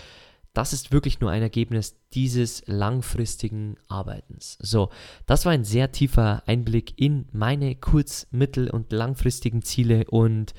das 0.53 0.73
ist 0.73 0.91
wirklich 0.91 1.21
nur 1.21 1.31
ein 1.31 1.41
Ergebnis 1.41 1.95
dieses 2.13 2.63
langfristigen 2.67 3.75
Arbeitens. 3.87 4.57
So, 4.61 4.89
das 5.25 5.45
war 5.45 5.53
ein 5.53 5.63
sehr 5.63 5.91
tiefer 5.91 6.43
Einblick 6.45 6.99
in 6.99 7.25
meine 7.31 7.75
kurz-, 7.75 8.27
mittel- 8.31 8.69
und 8.69 8.91
langfristigen 8.91 9.61
Ziele 9.61 10.05
und 10.09 10.53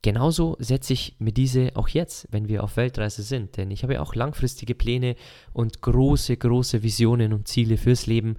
genauso 0.00 0.56
setze 0.58 0.94
ich 0.94 1.16
mir 1.18 1.32
diese 1.32 1.72
auch 1.74 1.88
jetzt, 1.88 2.26
wenn 2.30 2.48
wir 2.48 2.64
auf 2.64 2.76
Weltreise 2.76 3.22
sind, 3.22 3.56
denn 3.56 3.70
ich 3.70 3.82
habe 3.82 4.00
auch 4.00 4.14
langfristige 4.14 4.74
Pläne 4.74 5.16
und 5.52 5.82
große, 5.82 6.36
große 6.36 6.82
Visionen 6.82 7.34
und 7.34 7.48
Ziele 7.48 7.76
fürs 7.76 8.06
Leben 8.06 8.36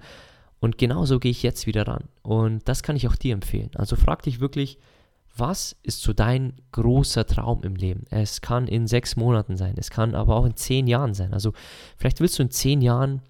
und 0.58 0.76
genauso 0.76 1.20
gehe 1.20 1.30
ich 1.30 1.44
jetzt 1.44 1.66
wieder 1.66 1.86
ran 1.86 2.08
und 2.22 2.68
das 2.68 2.82
kann 2.82 2.96
ich 2.96 3.06
auch 3.06 3.16
dir 3.16 3.34
empfehlen. 3.34 3.70
Also 3.74 3.94
frag 3.94 4.22
dich 4.22 4.40
wirklich, 4.40 4.78
was 5.36 5.76
ist 5.82 6.02
so 6.02 6.12
dein 6.12 6.54
großer 6.72 7.26
Traum 7.26 7.62
im 7.62 7.76
Leben? 7.76 8.04
Es 8.10 8.40
kann 8.40 8.68
in 8.68 8.86
sechs 8.86 9.16
Monaten 9.16 9.56
sein, 9.56 9.74
es 9.76 9.90
kann 9.90 10.14
aber 10.14 10.36
auch 10.36 10.44
in 10.44 10.56
zehn 10.56 10.86
Jahren 10.86 11.14
sein. 11.14 11.32
Also 11.32 11.52
vielleicht 11.96 12.20
willst 12.20 12.38
du 12.38 12.42
in 12.42 12.50
zehn 12.50 12.80
Jahren 12.80 13.22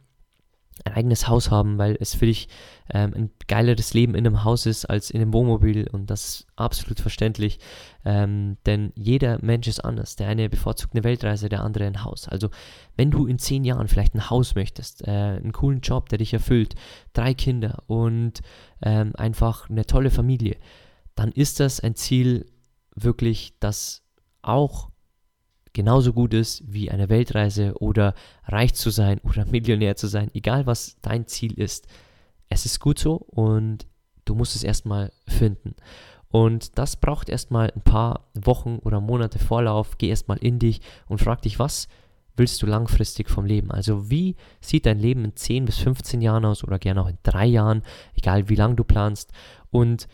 ein 0.85 0.93
eigenes 0.95 1.29
Haus 1.29 1.51
haben, 1.51 1.79
weil 1.79 1.97
es 2.01 2.15
für 2.15 2.27
dich 2.27 2.49
ähm, 2.93 3.13
ein 3.15 3.31
geileres 3.47 3.95
Leben 3.95 4.15
in 4.15 4.27
einem 4.27 4.45
Haus 4.45 4.67
ist 4.67 4.85
als 4.87 5.11
in 5.11 5.21
einem 5.21 5.33
Wohnmobil 5.33 5.89
und 5.89 6.11
das 6.11 6.25
ist 6.25 6.47
absolut 6.57 7.01
verständlich, 7.01 7.59
ähm, 8.05 8.57
denn 8.67 8.93
jeder 8.97 9.39
Mensch 9.43 9.69
ist 9.69 9.85
anders. 9.85 10.17
Der 10.17 10.29
eine 10.29 10.49
bevorzugt 10.49 10.95
eine 10.95 11.05
Weltreise, 11.05 11.49
der 11.49 11.63
andere 11.63 11.87
ein 11.87 12.03
Haus. 12.03 12.29
Also 12.29 12.51
wenn 12.97 13.11
du 13.11 13.27
in 13.27 13.39
zehn 13.39 13.65
Jahren 13.65 13.89
vielleicht 13.89 14.15
ein 14.15 14.31
Haus 14.31 14.57
möchtest, 14.57 15.07
äh, 15.07 15.11
einen 15.11 15.53
coolen 15.53 15.81
Job, 15.81 16.09
der 16.09 16.19
dich 16.19 16.35
erfüllt, 16.35 16.75
drei 17.13 17.35
Kinder 17.35 17.85
und 17.87 18.43
ähm, 18.83 19.13
einfach 19.17 19.71
eine 19.71 19.87
tolle 19.87 20.11
Familie, 20.11 20.57
dann 21.15 21.33
ist 21.33 21.61
das 21.61 21.81
ein 21.81 21.95
Ziel 21.95 22.47
wirklich, 22.95 23.55
das 23.61 24.03
auch 24.43 24.91
genauso 25.73 26.13
gut 26.13 26.33
ist 26.33 26.63
wie 26.67 26.91
eine 26.91 27.09
Weltreise 27.09 27.75
oder 27.81 28.15
reich 28.45 28.75
zu 28.75 28.91
sein 28.91 29.21
oder 29.21 29.45
Millionär 29.51 29.97
zu 29.97 30.07
sein, 30.07 30.31
egal 30.35 30.67
was 30.67 30.97
dein 31.03 31.27
Ziel 31.27 31.53
ist. 31.59 31.87
Es 32.49 32.65
ist 32.65 32.81
gut 32.81 32.99
so 32.99 33.17
und 33.17 33.87
du 34.25 34.35
musst 34.35 34.57
es 34.57 34.65
erstmal 34.65 35.13
finden. 35.27 35.75
Und 36.29 36.79
das 36.79 36.97
braucht 36.97 37.29
erstmal 37.29 37.71
ein 37.71 37.83
paar 37.83 38.29
Wochen 38.35 38.79
oder 38.83 39.01
Monate 39.01 39.39
Vorlauf. 39.39 39.99
Geh 39.99 40.09
erstmal 40.09 40.39
in 40.39 40.59
dich 40.59 40.81
und 41.07 41.21
frag 41.21 41.43
dich, 41.43 41.61
was 41.61 41.87
willst 42.37 42.61
du 42.61 42.67
langfristig 42.67 43.31
vom 43.31 43.45
Leben? 43.45 43.71
Also 43.71 44.11
wie 44.11 44.35
sieht 44.61 44.87
dein 44.87 44.99
Leben 44.99 45.25
in 45.25 45.37
10 45.37 45.65
bis 45.65 45.79
15 45.79 46.21
Jahren 46.21 46.45
aus 46.45 46.65
oder 46.65 46.81
gerne 46.81 47.03
auch 47.03 47.09
in 47.09 47.19
drei 47.23 47.47
Jahren, 47.47 47.83
egal 48.17 48.49
wie 48.49 48.57
lange 48.57 48.75
du 48.75 48.83
planst. 48.83 49.33
Und 49.71 50.09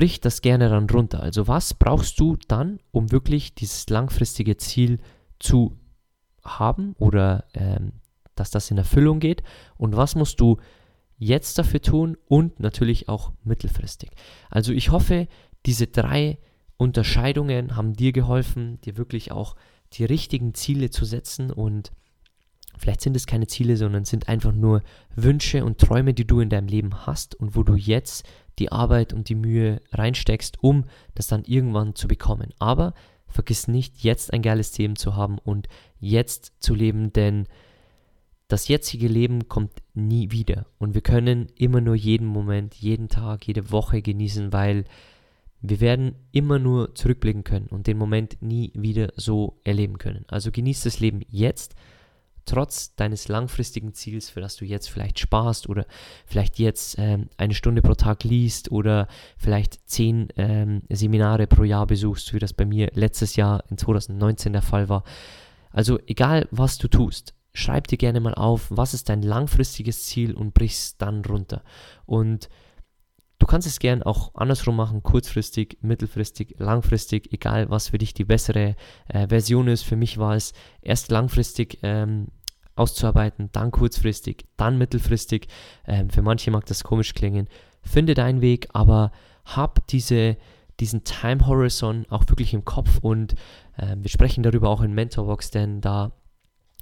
brich 0.00 0.18
das 0.18 0.40
gerne 0.40 0.70
dann 0.70 0.88
runter. 0.88 1.22
Also 1.22 1.46
was 1.46 1.74
brauchst 1.74 2.18
du 2.20 2.38
dann, 2.48 2.80
um 2.90 3.12
wirklich 3.12 3.54
dieses 3.54 3.90
langfristige 3.90 4.56
Ziel 4.56 4.98
zu 5.38 5.78
haben 6.42 6.94
oder 6.98 7.44
ähm, 7.52 7.92
dass 8.34 8.50
das 8.50 8.70
in 8.70 8.78
Erfüllung 8.78 9.20
geht 9.20 9.42
und 9.76 9.94
was 9.94 10.14
musst 10.14 10.40
du 10.40 10.56
jetzt 11.18 11.58
dafür 11.58 11.82
tun 11.82 12.16
und 12.28 12.60
natürlich 12.60 13.10
auch 13.10 13.32
mittelfristig. 13.44 14.12
Also 14.48 14.72
ich 14.72 14.90
hoffe, 14.90 15.28
diese 15.66 15.86
drei 15.86 16.38
Unterscheidungen 16.78 17.76
haben 17.76 17.92
dir 17.92 18.12
geholfen, 18.12 18.80
dir 18.80 18.96
wirklich 18.96 19.32
auch 19.32 19.54
die 19.92 20.06
richtigen 20.06 20.54
Ziele 20.54 20.88
zu 20.88 21.04
setzen 21.04 21.50
und 21.50 21.92
vielleicht 22.78 23.02
sind 23.02 23.16
es 23.16 23.26
keine 23.26 23.48
Ziele, 23.48 23.76
sondern 23.76 24.06
sind 24.06 24.30
einfach 24.30 24.52
nur 24.52 24.80
Wünsche 25.14 25.62
und 25.62 25.76
Träume, 25.76 26.14
die 26.14 26.26
du 26.26 26.40
in 26.40 26.48
deinem 26.48 26.68
Leben 26.68 27.06
hast 27.06 27.34
und 27.34 27.54
wo 27.54 27.64
du 27.64 27.74
jetzt 27.74 28.26
die 28.60 28.70
Arbeit 28.70 29.12
und 29.12 29.28
die 29.28 29.34
Mühe 29.34 29.80
reinsteckst, 29.90 30.62
um 30.62 30.84
das 31.14 31.26
dann 31.26 31.44
irgendwann 31.44 31.94
zu 31.94 32.06
bekommen. 32.06 32.50
Aber 32.58 32.94
vergiss 33.26 33.68
nicht, 33.68 34.04
jetzt 34.04 34.32
ein 34.32 34.42
geiles 34.42 34.76
Leben 34.78 34.96
zu 34.96 35.16
haben 35.16 35.38
und 35.38 35.68
jetzt 35.98 36.52
zu 36.60 36.74
leben, 36.74 37.12
denn 37.12 37.46
das 38.48 38.68
jetzige 38.68 39.08
Leben 39.08 39.48
kommt 39.48 39.72
nie 39.94 40.30
wieder. 40.32 40.66
Und 40.78 40.94
wir 40.94 41.02
können 41.02 41.46
immer 41.56 41.80
nur 41.80 41.94
jeden 41.94 42.26
Moment, 42.26 42.74
jeden 42.74 43.08
Tag, 43.08 43.46
jede 43.46 43.70
Woche 43.70 44.02
genießen, 44.02 44.52
weil 44.52 44.84
wir 45.62 45.80
werden 45.80 46.14
immer 46.32 46.58
nur 46.58 46.94
zurückblicken 46.94 47.44
können 47.44 47.66
und 47.66 47.86
den 47.86 47.98
Moment 47.98 48.40
nie 48.40 48.72
wieder 48.74 49.12
so 49.16 49.60
erleben 49.62 49.98
können. 49.98 50.24
Also 50.28 50.50
genieß 50.50 50.82
das 50.82 51.00
Leben 51.00 51.20
jetzt 51.28 51.74
trotz 52.44 52.94
deines 52.94 53.28
langfristigen 53.28 53.94
Ziels, 53.94 54.30
für 54.30 54.40
das 54.40 54.56
du 54.56 54.64
jetzt 54.64 54.90
vielleicht 54.90 55.18
sparst 55.18 55.68
oder 55.68 55.86
vielleicht 56.26 56.58
jetzt 56.58 56.96
ähm, 56.98 57.28
eine 57.36 57.54
Stunde 57.54 57.82
pro 57.82 57.94
Tag 57.94 58.24
liest 58.24 58.70
oder 58.70 59.08
vielleicht 59.36 59.88
zehn 59.88 60.28
ähm, 60.36 60.82
Seminare 60.88 61.46
pro 61.46 61.64
Jahr 61.64 61.86
besuchst, 61.86 62.32
wie 62.34 62.38
das 62.38 62.52
bei 62.52 62.64
mir 62.64 62.90
letztes 62.94 63.36
Jahr 63.36 63.64
in 63.70 63.78
2019 63.78 64.52
der 64.52 64.62
Fall 64.62 64.88
war. 64.88 65.04
Also 65.70 65.98
egal, 66.06 66.48
was 66.50 66.78
du 66.78 66.88
tust, 66.88 67.34
schreib 67.52 67.86
dir 67.86 67.98
gerne 67.98 68.20
mal 68.20 68.34
auf, 68.34 68.66
was 68.70 68.94
ist 68.94 69.08
dein 69.08 69.22
langfristiges 69.22 70.06
Ziel 70.06 70.34
und 70.34 70.54
brichst 70.54 71.00
dann 71.00 71.24
runter. 71.24 71.62
Und 72.06 72.48
kannst 73.50 73.66
es 73.66 73.80
gern 73.80 74.04
auch 74.04 74.32
andersrum 74.34 74.76
machen, 74.76 75.02
kurzfristig, 75.02 75.78
mittelfristig, 75.82 76.54
langfristig, 76.58 77.32
egal 77.32 77.68
was 77.68 77.88
für 77.88 77.98
dich 77.98 78.14
die 78.14 78.24
bessere 78.24 78.76
äh, 79.08 79.26
Version 79.26 79.66
ist. 79.66 79.82
Für 79.82 79.96
mich 79.96 80.18
war 80.18 80.36
es 80.36 80.52
erst 80.82 81.10
langfristig 81.10 81.80
ähm, 81.82 82.28
auszuarbeiten, 82.76 83.48
dann 83.50 83.72
kurzfristig, 83.72 84.46
dann 84.56 84.78
mittelfristig. 84.78 85.48
Ähm, 85.84 86.10
für 86.10 86.22
manche 86.22 86.52
mag 86.52 86.64
das 86.66 86.84
komisch 86.84 87.12
klingen. 87.12 87.48
Finde 87.82 88.14
deinen 88.14 88.40
Weg, 88.40 88.68
aber 88.72 89.10
hab 89.44 89.84
diese, 89.88 90.36
diesen 90.78 91.02
Time 91.02 91.44
Horizon 91.44 92.06
auch 92.08 92.28
wirklich 92.28 92.54
im 92.54 92.64
Kopf 92.64 92.98
und 93.02 93.34
äh, 93.76 93.96
wir 93.98 94.10
sprechen 94.10 94.44
darüber 94.44 94.68
auch 94.68 94.80
in 94.80 94.94
Mentorbox, 94.94 95.50
denn 95.50 95.80
da 95.80 96.12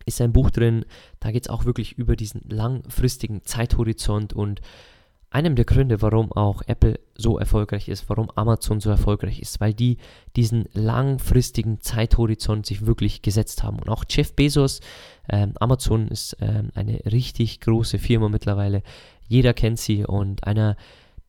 ist 0.04 0.20
ein 0.20 0.34
Buch 0.34 0.50
drin, 0.50 0.84
da 1.18 1.30
geht 1.30 1.44
es 1.44 1.50
auch 1.50 1.64
wirklich 1.64 1.96
über 1.96 2.14
diesen 2.14 2.42
langfristigen 2.46 3.42
Zeithorizont 3.44 4.34
und 4.34 4.60
einem 5.30 5.56
der 5.56 5.64
Gründe, 5.64 6.00
warum 6.00 6.32
auch 6.32 6.62
Apple 6.66 6.98
so 7.14 7.38
erfolgreich 7.38 7.88
ist, 7.88 8.08
warum 8.08 8.30
Amazon 8.34 8.80
so 8.80 8.90
erfolgreich 8.90 9.40
ist, 9.40 9.60
weil 9.60 9.74
die 9.74 9.98
diesen 10.36 10.66
langfristigen 10.72 11.80
Zeithorizont 11.80 12.64
sich 12.64 12.86
wirklich 12.86 13.20
gesetzt 13.20 13.62
haben. 13.62 13.78
Und 13.78 13.90
auch 13.90 14.04
Jeff 14.08 14.34
Bezos, 14.34 14.80
ähm, 15.28 15.52
Amazon 15.60 16.08
ist 16.08 16.36
ähm, 16.40 16.70
eine 16.74 17.00
richtig 17.04 17.60
große 17.60 17.98
Firma 17.98 18.28
mittlerweile. 18.28 18.82
Jeder 19.26 19.52
kennt 19.52 19.78
sie 19.78 20.04
und 20.04 20.44
einer 20.44 20.76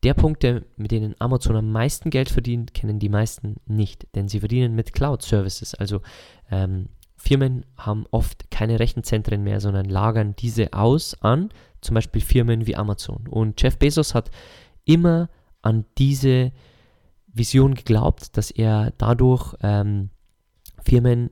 der 0.03 0.13
Punkte, 0.13 0.65
mit 0.77 0.91
denen 0.91 1.15
Amazon 1.19 1.57
am 1.57 1.71
meisten 1.73 2.09
Geld 2.09 2.29
verdient, 2.29 2.73
kennen 2.73 2.99
die 2.99 3.09
meisten 3.09 3.57
nicht, 3.65 4.07
denn 4.15 4.29
sie 4.29 4.39
verdienen 4.39 4.73
mit 4.73 4.93
Cloud 4.93 5.21
Services. 5.21 5.75
Also 5.75 6.01
ähm, 6.49 6.88
Firmen 7.19 7.65
haben 7.77 8.05
oft 8.12 8.49
keine 8.49 8.79
Rechenzentren 8.79 9.43
mehr, 9.43 9.60
sondern 9.60 9.86
lagern 9.86 10.36
diese 10.38 10.73
aus 10.73 11.21
an 11.21 11.49
zum 11.82 11.95
Beispiel 11.95 12.21
Firmen 12.21 12.65
wie 12.65 12.75
Amazon. 12.75 13.27
Und 13.27 13.62
Jeff 13.62 13.77
Bezos 13.77 14.15
hat 14.15 14.32
immer 14.86 15.29
an 15.62 15.86
diese 15.97 16.51
Vision 17.27 17.75
geglaubt, 17.75 18.38
dass 18.38 18.51
er 18.51 18.93
dadurch 18.97 19.55
ähm, 19.62 20.10
Firmen 20.84 21.29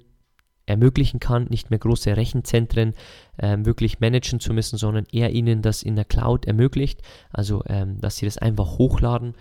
ermöglichen 0.65 1.19
kann, 1.19 1.45
nicht 1.45 1.69
mehr 1.69 1.79
große 1.79 2.15
Rechenzentren 2.15 2.93
ähm, 3.39 3.65
wirklich 3.65 4.01
managen 4.01 4.39
zu 4.39 4.53
müssen, 4.53 4.77
sondern 4.77 5.05
er 5.11 5.31
ihnen 5.31 5.61
das 5.61 5.81
in 5.81 5.95
der 5.95 6.05
Cloud 6.05 6.45
ermöglicht, 6.45 7.01
also 7.31 7.63
ähm, 7.67 7.99
dass 8.01 8.17
sie 8.17 8.25
das 8.25 8.37
einfach 8.37 8.77
hochladen. 8.77 9.35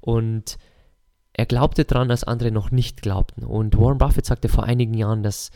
Und 0.00 0.56
er 1.32 1.46
glaubte 1.46 1.84
daran, 1.84 2.10
als 2.10 2.24
andere 2.24 2.52
noch 2.52 2.70
nicht 2.70 3.02
glaubten. 3.02 3.44
Und 3.44 3.76
Warren 3.76 3.98
Buffett 3.98 4.26
sagte 4.26 4.48
vor 4.48 4.64
einigen 4.64 4.94
Jahren, 4.94 5.22
dass 5.24 5.50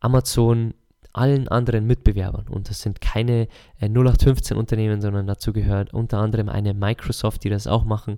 Amazon 0.00 0.74
allen 1.12 1.48
anderen 1.48 1.86
Mitbewerbern, 1.86 2.46
und 2.48 2.70
das 2.70 2.82
sind 2.82 3.00
keine 3.00 3.48
äh, 3.80 3.88
0815 3.88 4.56
Unternehmen, 4.56 5.00
sondern 5.00 5.26
dazu 5.26 5.52
gehört 5.52 5.92
unter 5.92 6.18
anderem 6.18 6.48
eine 6.48 6.72
Microsoft, 6.72 7.44
die 7.44 7.50
das 7.50 7.66
auch 7.66 7.84
machen, 7.84 8.16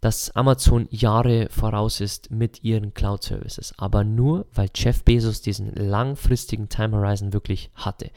dass 0.00 0.30
Amazon 0.36 0.86
Jahre 0.90 1.48
voraus 1.50 2.00
ist 2.00 2.30
mit 2.30 2.62
ihren 2.62 2.94
Cloud 2.94 3.22
Services, 3.22 3.74
aber 3.76 4.04
nur 4.04 4.46
weil 4.54 4.68
Jeff 4.74 5.04
Bezos 5.04 5.42
diesen 5.42 5.74
langfristigen 5.74 6.68
Time 6.68 6.96
Horizon 6.96 7.32
wirklich 7.32 7.70
hatte. 7.74 8.10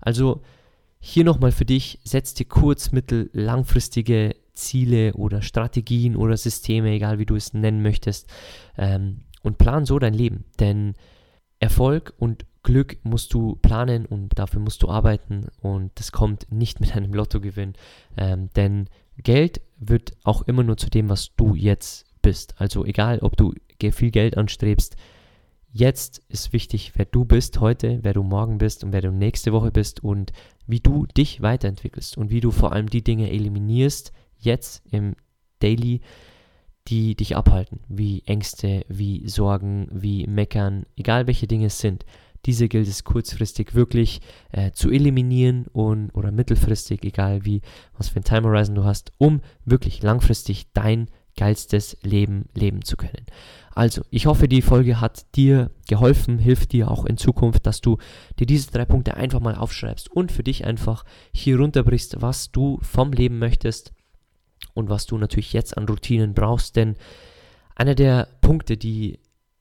Also 0.00 0.42
hier 1.00 1.24
nochmal 1.24 1.52
für 1.52 1.64
dich, 1.64 1.98
setz 2.04 2.34
dir 2.34 2.46
kurz-, 2.46 2.92
mittel-, 2.92 3.28
langfristige 3.32 4.36
Ziele 4.52 5.14
oder 5.14 5.42
Strategien 5.42 6.16
oder 6.16 6.36
Systeme, 6.36 6.90
egal 6.90 7.18
wie 7.18 7.26
du 7.26 7.34
es 7.34 7.54
nennen 7.54 7.82
möchtest, 7.82 8.30
ähm, 8.76 9.22
und 9.42 9.58
plan 9.58 9.84
so 9.84 9.98
dein 9.98 10.14
Leben. 10.14 10.44
Denn 10.60 10.94
Erfolg 11.62 12.12
und 12.18 12.44
Glück 12.64 12.98
musst 13.04 13.32
du 13.34 13.54
planen 13.62 14.04
und 14.04 14.36
dafür 14.36 14.60
musst 14.60 14.82
du 14.82 14.88
arbeiten 14.88 15.46
und 15.60 15.92
das 15.94 16.10
kommt 16.10 16.50
nicht 16.50 16.80
mit 16.80 16.96
einem 16.96 17.14
Lottogewinn, 17.14 17.74
ähm, 18.16 18.50
denn 18.56 18.88
Geld 19.16 19.60
wird 19.78 20.12
auch 20.24 20.42
immer 20.42 20.64
nur 20.64 20.76
zu 20.76 20.90
dem, 20.90 21.08
was 21.08 21.34
du 21.36 21.54
jetzt 21.54 22.06
bist. 22.20 22.54
Also 22.58 22.84
egal, 22.84 23.20
ob 23.20 23.36
du 23.36 23.54
viel 23.92 24.10
Geld 24.10 24.36
anstrebst, 24.36 24.96
jetzt 25.72 26.22
ist 26.28 26.52
wichtig, 26.52 26.92
wer 26.96 27.04
du 27.04 27.24
bist 27.24 27.60
heute, 27.60 28.00
wer 28.02 28.12
du 28.12 28.24
morgen 28.24 28.58
bist 28.58 28.82
und 28.82 28.92
wer 28.92 29.00
du 29.00 29.12
nächste 29.12 29.52
Woche 29.52 29.70
bist 29.70 30.02
und 30.02 30.32
wie 30.66 30.80
du 30.80 31.06
dich 31.06 31.42
weiterentwickelst 31.42 32.18
und 32.18 32.30
wie 32.30 32.40
du 32.40 32.50
vor 32.50 32.72
allem 32.72 32.88
die 32.88 33.04
Dinge 33.04 33.30
eliminierst, 33.30 34.12
jetzt 34.38 34.82
im 34.90 35.14
Daily, 35.60 36.00
die 36.88 37.14
dich 37.14 37.36
abhalten, 37.36 37.80
wie 37.88 38.22
Ängste, 38.26 38.84
wie 38.88 39.28
Sorgen, 39.28 39.88
wie 39.92 40.26
Meckern, 40.26 40.84
egal 40.96 41.26
welche 41.26 41.46
Dinge 41.46 41.66
es 41.66 41.78
sind. 41.78 42.04
Diese 42.44 42.68
gilt 42.68 42.88
es 42.88 43.04
kurzfristig 43.04 43.74
wirklich 43.74 44.20
äh, 44.50 44.72
zu 44.72 44.90
eliminieren 44.90 45.66
und 45.72 46.10
oder 46.10 46.32
mittelfristig, 46.32 47.04
egal 47.04 47.44
wie, 47.44 47.62
was 47.96 48.08
für 48.08 48.18
ein 48.18 48.24
Time 48.24 48.48
Horizon 48.48 48.74
du 48.74 48.84
hast, 48.84 49.12
um 49.18 49.40
wirklich 49.64 50.02
langfristig 50.02 50.66
dein 50.72 51.08
geilstes 51.36 51.96
Leben 52.02 52.46
leben 52.54 52.82
zu 52.84 52.96
können. 52.96 53.26
Also, 53.74 54.02
ich 54.10 54.26
hoffe, 54.26 54.48
die 54.48 54.60
Folge 54.60 55.00
hat 55.00 55.34
dir 55.34 55.70
geholfen, 55.88 56.38
hilft 56.38 56.72
dir 56.72 56.90
auch 56.90 57.06
in 57.06 57.16
Zukunft, 57.16 57.66
dass 57.66 57.80
du 57.80 57.96
dir 58.38 58.46
diese 58.46 58.70
drei 58.70 58.84
Punkte 58.84 59.16
einfach 59.16 59.40
mal 59.40 59.54
aufschreibst 59.54 60.10
und 60.10 60.30
für 60.30 60.42
dich 60.42 60.66
einfach 60.66 61.04
hier 61.32 61.58
runterbrichst, 61.58 62.20
was 62.20 62.50
du 62.50 62.78
vom 62.82 63.12
Leben 63.12 63.38
möchtest 63.38 63.92
und 64.74 64.88
was 64.88 65.06
du 65.06 65.18
natürlich 65.18 65.52
jetzt 65.52 65.76
an 65.76 65.86
Routinen 65.86 66.34
brauchst, 66.34 66.76
denn 66.76 66.96
Einer 67.74 67.94
der 67.94 68.28
Punkte, 68.40 68.76
die 68.76 69.18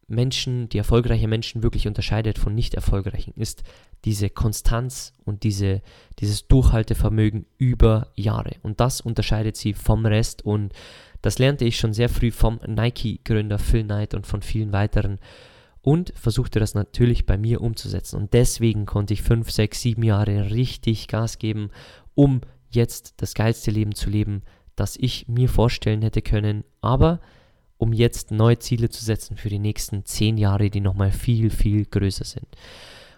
Menschen, 0.07 0.67
die 0.69 0.77
erfolgreiche 0.77 1.27
Menschen 1.27 1.63
wirklich 1.63 1.87
unterscheidet 1.87 2.37
von 2.37 2.53
nicht 2.53 2.73
erfolgreichen, 2.73 3.33
ist 3.35 3.63
diese 4.03 4.29
Konstanz 4.29 5.13
und 5.23 5.43
diese, 5.43 5.81
dieses 6.19 6.47
Durchhaltevermögen 6.47 7.45
über 7.57 8.11
Jahre. 8.15 8.57
Und 8.61 8.79
das 8.79 8.99
unterscheidet 8.99 9.55
sie 9.55 9.73
vom 9.73 10.05
Rest 10.05 10.43
und 10.43 10.73
das 11.21 11.39
lernte 11.39 11.65
ich 11.65 11.77
schon 11.77 11.93
sehr 11.93 12.09
früh 12.09 12.31
vom 12.31 12.59
Nike-Gründer 12.67 13.59
Phil 13.59 13.83
Knight 13.83 14.13
und 14.13 14.27
von 14.27 14.41
vielen 14.41 14.73
weiteren 14.73 15.19
und 15.81 16.13
versuchte 16.15 16.59
das 16.59 16.73
natürlich 16.73 17.25
bei 17.25 17.37
mir 17.37 17.61
umzusetzen. 17.61 18.17
Und 18.17 18.33
deswegen 18.33 18.85
konnte 18.85 19.13
ich 19.13 19.21
fünf, 19.21 19.49
sechs, 19.49 19.81
sieben 19.81 20.03
Jahre 20.03 20.51
richtig 20.51 21.07
Gas 21.07 21.39
geben, 21.39 21.69
um 22.15 22.41
jetzt 22.71 23.13
das 23.17 23.33
geilste 23.33 23.71
Leben 23.71 23.95
zu 23.95 24.09
leben, 24.09 24.41
das 24.75 24.97
ich 24.97 25.27
mir 25.27 25.49
vorstellen 25.49 26.01
hätte 26.01 26.21
können. 26.21 26.63
Aber 26.81 27.19
um 27.77 27.93
jetzt 27.93 28.31
neue 28.31 28.59
Ziele 28.59 28.89
zu 28.89 29.03
setzen 29.03 29.37
für 29.37 29.49
die 29.49 29.59
nächsten 29.59 30.05
zehn 30.05 30.37
Jahre, 30.37 30.69
die 30.69 30.81
nochmal 30.81 31.11
viel, 31.11 31.49
viel 31.49 31.85
größer 31.85 32.25
sind. 32.25 32.47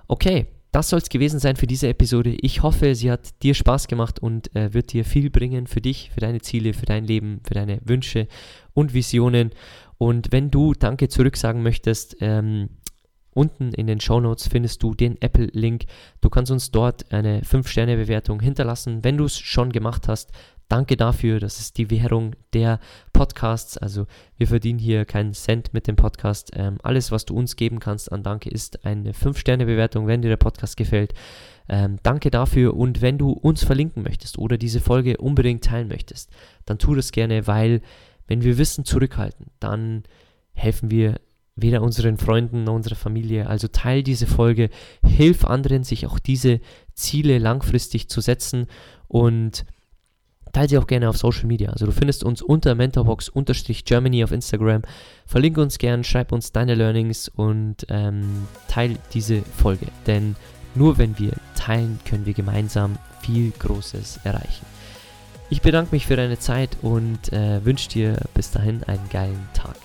Okay, 0.07 0.47
das 0.71 0.89
soll 0.89 0.99
es 0.99 1.09
gewesen 1.09 1.39
sein 1.39 1.55
für 1.55 1.67
diese 1.67 1.87
Episode. 1.87 2.35
Ich 2.41 2.63
hoffe, 2.63 2.95
sie 2.95 3.11
hat 3.11 3.43
dir 3.43 3.53
Spaß 3.53 3.87
gemacht 3.87 4.19
und 4.19 4.55
äh, 4.55 4.73
wird 4.73 4.93
dir 4.93 5.05
viel 5.05 5.29
bringen 5.29 5.67
für 5.67 5.81
dich, 5.81 6.11
für 6.11 6.19
deine 6.19 6.41
Ziele, 6.41 6.73
für 6.73 6.85
dein 6.85 7.03
Leben, 7.05 7.41
für 7.45 7.53
deine 7.53 7.79
Wünsche 7.83 8.27
und 8.73 8.93
Visionen. 8.93 9.51
Und 9.97 10.31
wenn 10.31 10.49
du 10.49 10.73
Danke 10.73 11.09
zurücksagen 11.09 11.61
möchtest, 11.61 12.17
ähm, 12.21 12.69
Unten 13.33 13.73
in 13.73 13.87
den 13.87 13.99
Show 13.99 14.19
Notes 14.19 14.47
findest 14.47 14.83
du 14.83 14.93
den 14.93 15.19
Apple-Link. 15.21 15.85
Du 16.21 16.29
kannst 16.29 16.51
uns 16.51 16.71
dort 16.71 17.11
eine 17.11 17.41
5-Sterne-Bewertung 17.41 18.39
hinterlassen. 18.39 19.03
Wenn 19.03 19.17
du 19.17 19.25
es 19.25 19.39
schon 19.39 19.71
gemacht 19.71 20.07
hast, 20.07 20.31
Danke 20.73 20.97
dafür, 20.97 21.39
das 21.39 21.59
ist 21.59 21.77
die 21.77 21.91
Währung 21.91 22.35
der 22.53 22.79
Podcasts. 23.13 23.77
Also 23.77 24.07
wir 24.37 24.47
verdienen 24.47 24.79
hier 24.79 25.05
keinen 25.05 25.33
Cent 25.33 25.71
mit 25.71 25.85
dem 25.85 25.95
Podcast. 25.95 26.49
Ähm, 26.55 26.79
alles, 26.81 27.11
was 27.11 27.25
du 27.25 27.35
uns 27.35 27.55
geben 27.55 27.79
kannst 27.79 28.11
an 28.11 28.23
Danke, 28.23 28.49
ist 28.49 28.83
eine 28.83 29.11
5-Sterne-Bewertung, 29.11 30.07
wenn 30.07 30.23
dir 30.23 30.29
der 30.29 30.37
Podcast 30.37 30.75
gefällt. 30.75 31.13
Ähm, 31.69 31.97
danke 32.01 32.31
dafür 32.31 32.73
und 32.73 33.03
wenn 33.03 33.19
du 33.19 33.29
uns 33.29 33.63
verlinken 33.63 34.01
möchtest 34.01 34.39
oder 34.39 34.57
diese 34.57 34.79
Folge 34.79 35.17
unbedingt 35.17 35.63
teilen 35.63 35.89
möchtest, 35.89 36.31
dann 36.65 36.79
tu 36.79 36.95
das 36.95 37.11
gerne, 37.11 37.45
weil 37.45 37.81
wenn 38.25 38.41
wir 38.41 38.57
Wissen 38.57 38.83
zurückhalten, 38.83 39.51
dann 39.59 40.01
helfen 40.53 40.89
wir 40.89 41.19
weder 41.55 41.83
unseren 41.83 42.17
Freunden 42.17 42.63
noch 42.63 42.73
unserer 42.73 42.95
Familie. 42.95 43.45
Also 43.45 43.67
teil 43.67 44.01
diese 44.01 44.25
Folge, 44.25 44.71
hilf 45.05 45.45
anderen, 45.45 45.83
sich 45.83 46.07
auch 46.07 46.17
diese 46.17 46.61
Ziele 46.95 47.37
langfristig 47.37 48.09
zu 48.09 48.21
setzen 48.21 48.65
und 49.07 49.65
teile 50.53 50.69
sie 50.69 50.77
auch 50.77 50.87
gerne 50.87 51.09
auf 51.09 51.17
Social 51.17 51.47
Media. 51.47 51.71
Also 51.71 51.85
du 51.85 51.91
findest 51.91 52.23
uns 52.23 52.41
unter 52.41 52.75
mentorbox-germany 52.75 54.23
auf 54.23 54.31
Instagram. 54.31 54.83
Verlinke 55.25 55.61
uns 55.61 55.77
gern, 55.77 56.03
schreib 56.03 56.31
uns 56.31 56.51
deine 56.51 56.75
Learnings 56.75 57.27
und 57.27 57.85
ähm, 57.89 58.47
teile 58.67 58.97
diese 59.13 59.41
Folge. 59.41 59.87
Denn 60.07 60.35
nur 60.75 60.97
wenn 60.97 61.19
wir 61.19 61.33
teilen, 61.55 61.99
können 62.05 62.25
wir 62.25 62.33
gemeinsam 62.33 62.97
viel 63.21 63.51
Großes 63.51 64.21
erreichen. 64.23 64.65
Ich 65.49 65.61
bedanke 65.61 65.93
mich 65.93 66.07
für 66.07 66.15
deine 66.15 66.39
Zeit 66.39 66.77
und 66.81 67.31
äh, 67.33 67.63
wünsche 67.65 67.89
dir 67.89 68.17
bis 68.33 68.51
dahin 68.51 68.83
einen 68.83 69.07
geilen 69.09 69.47
Tag. 69.53 69.75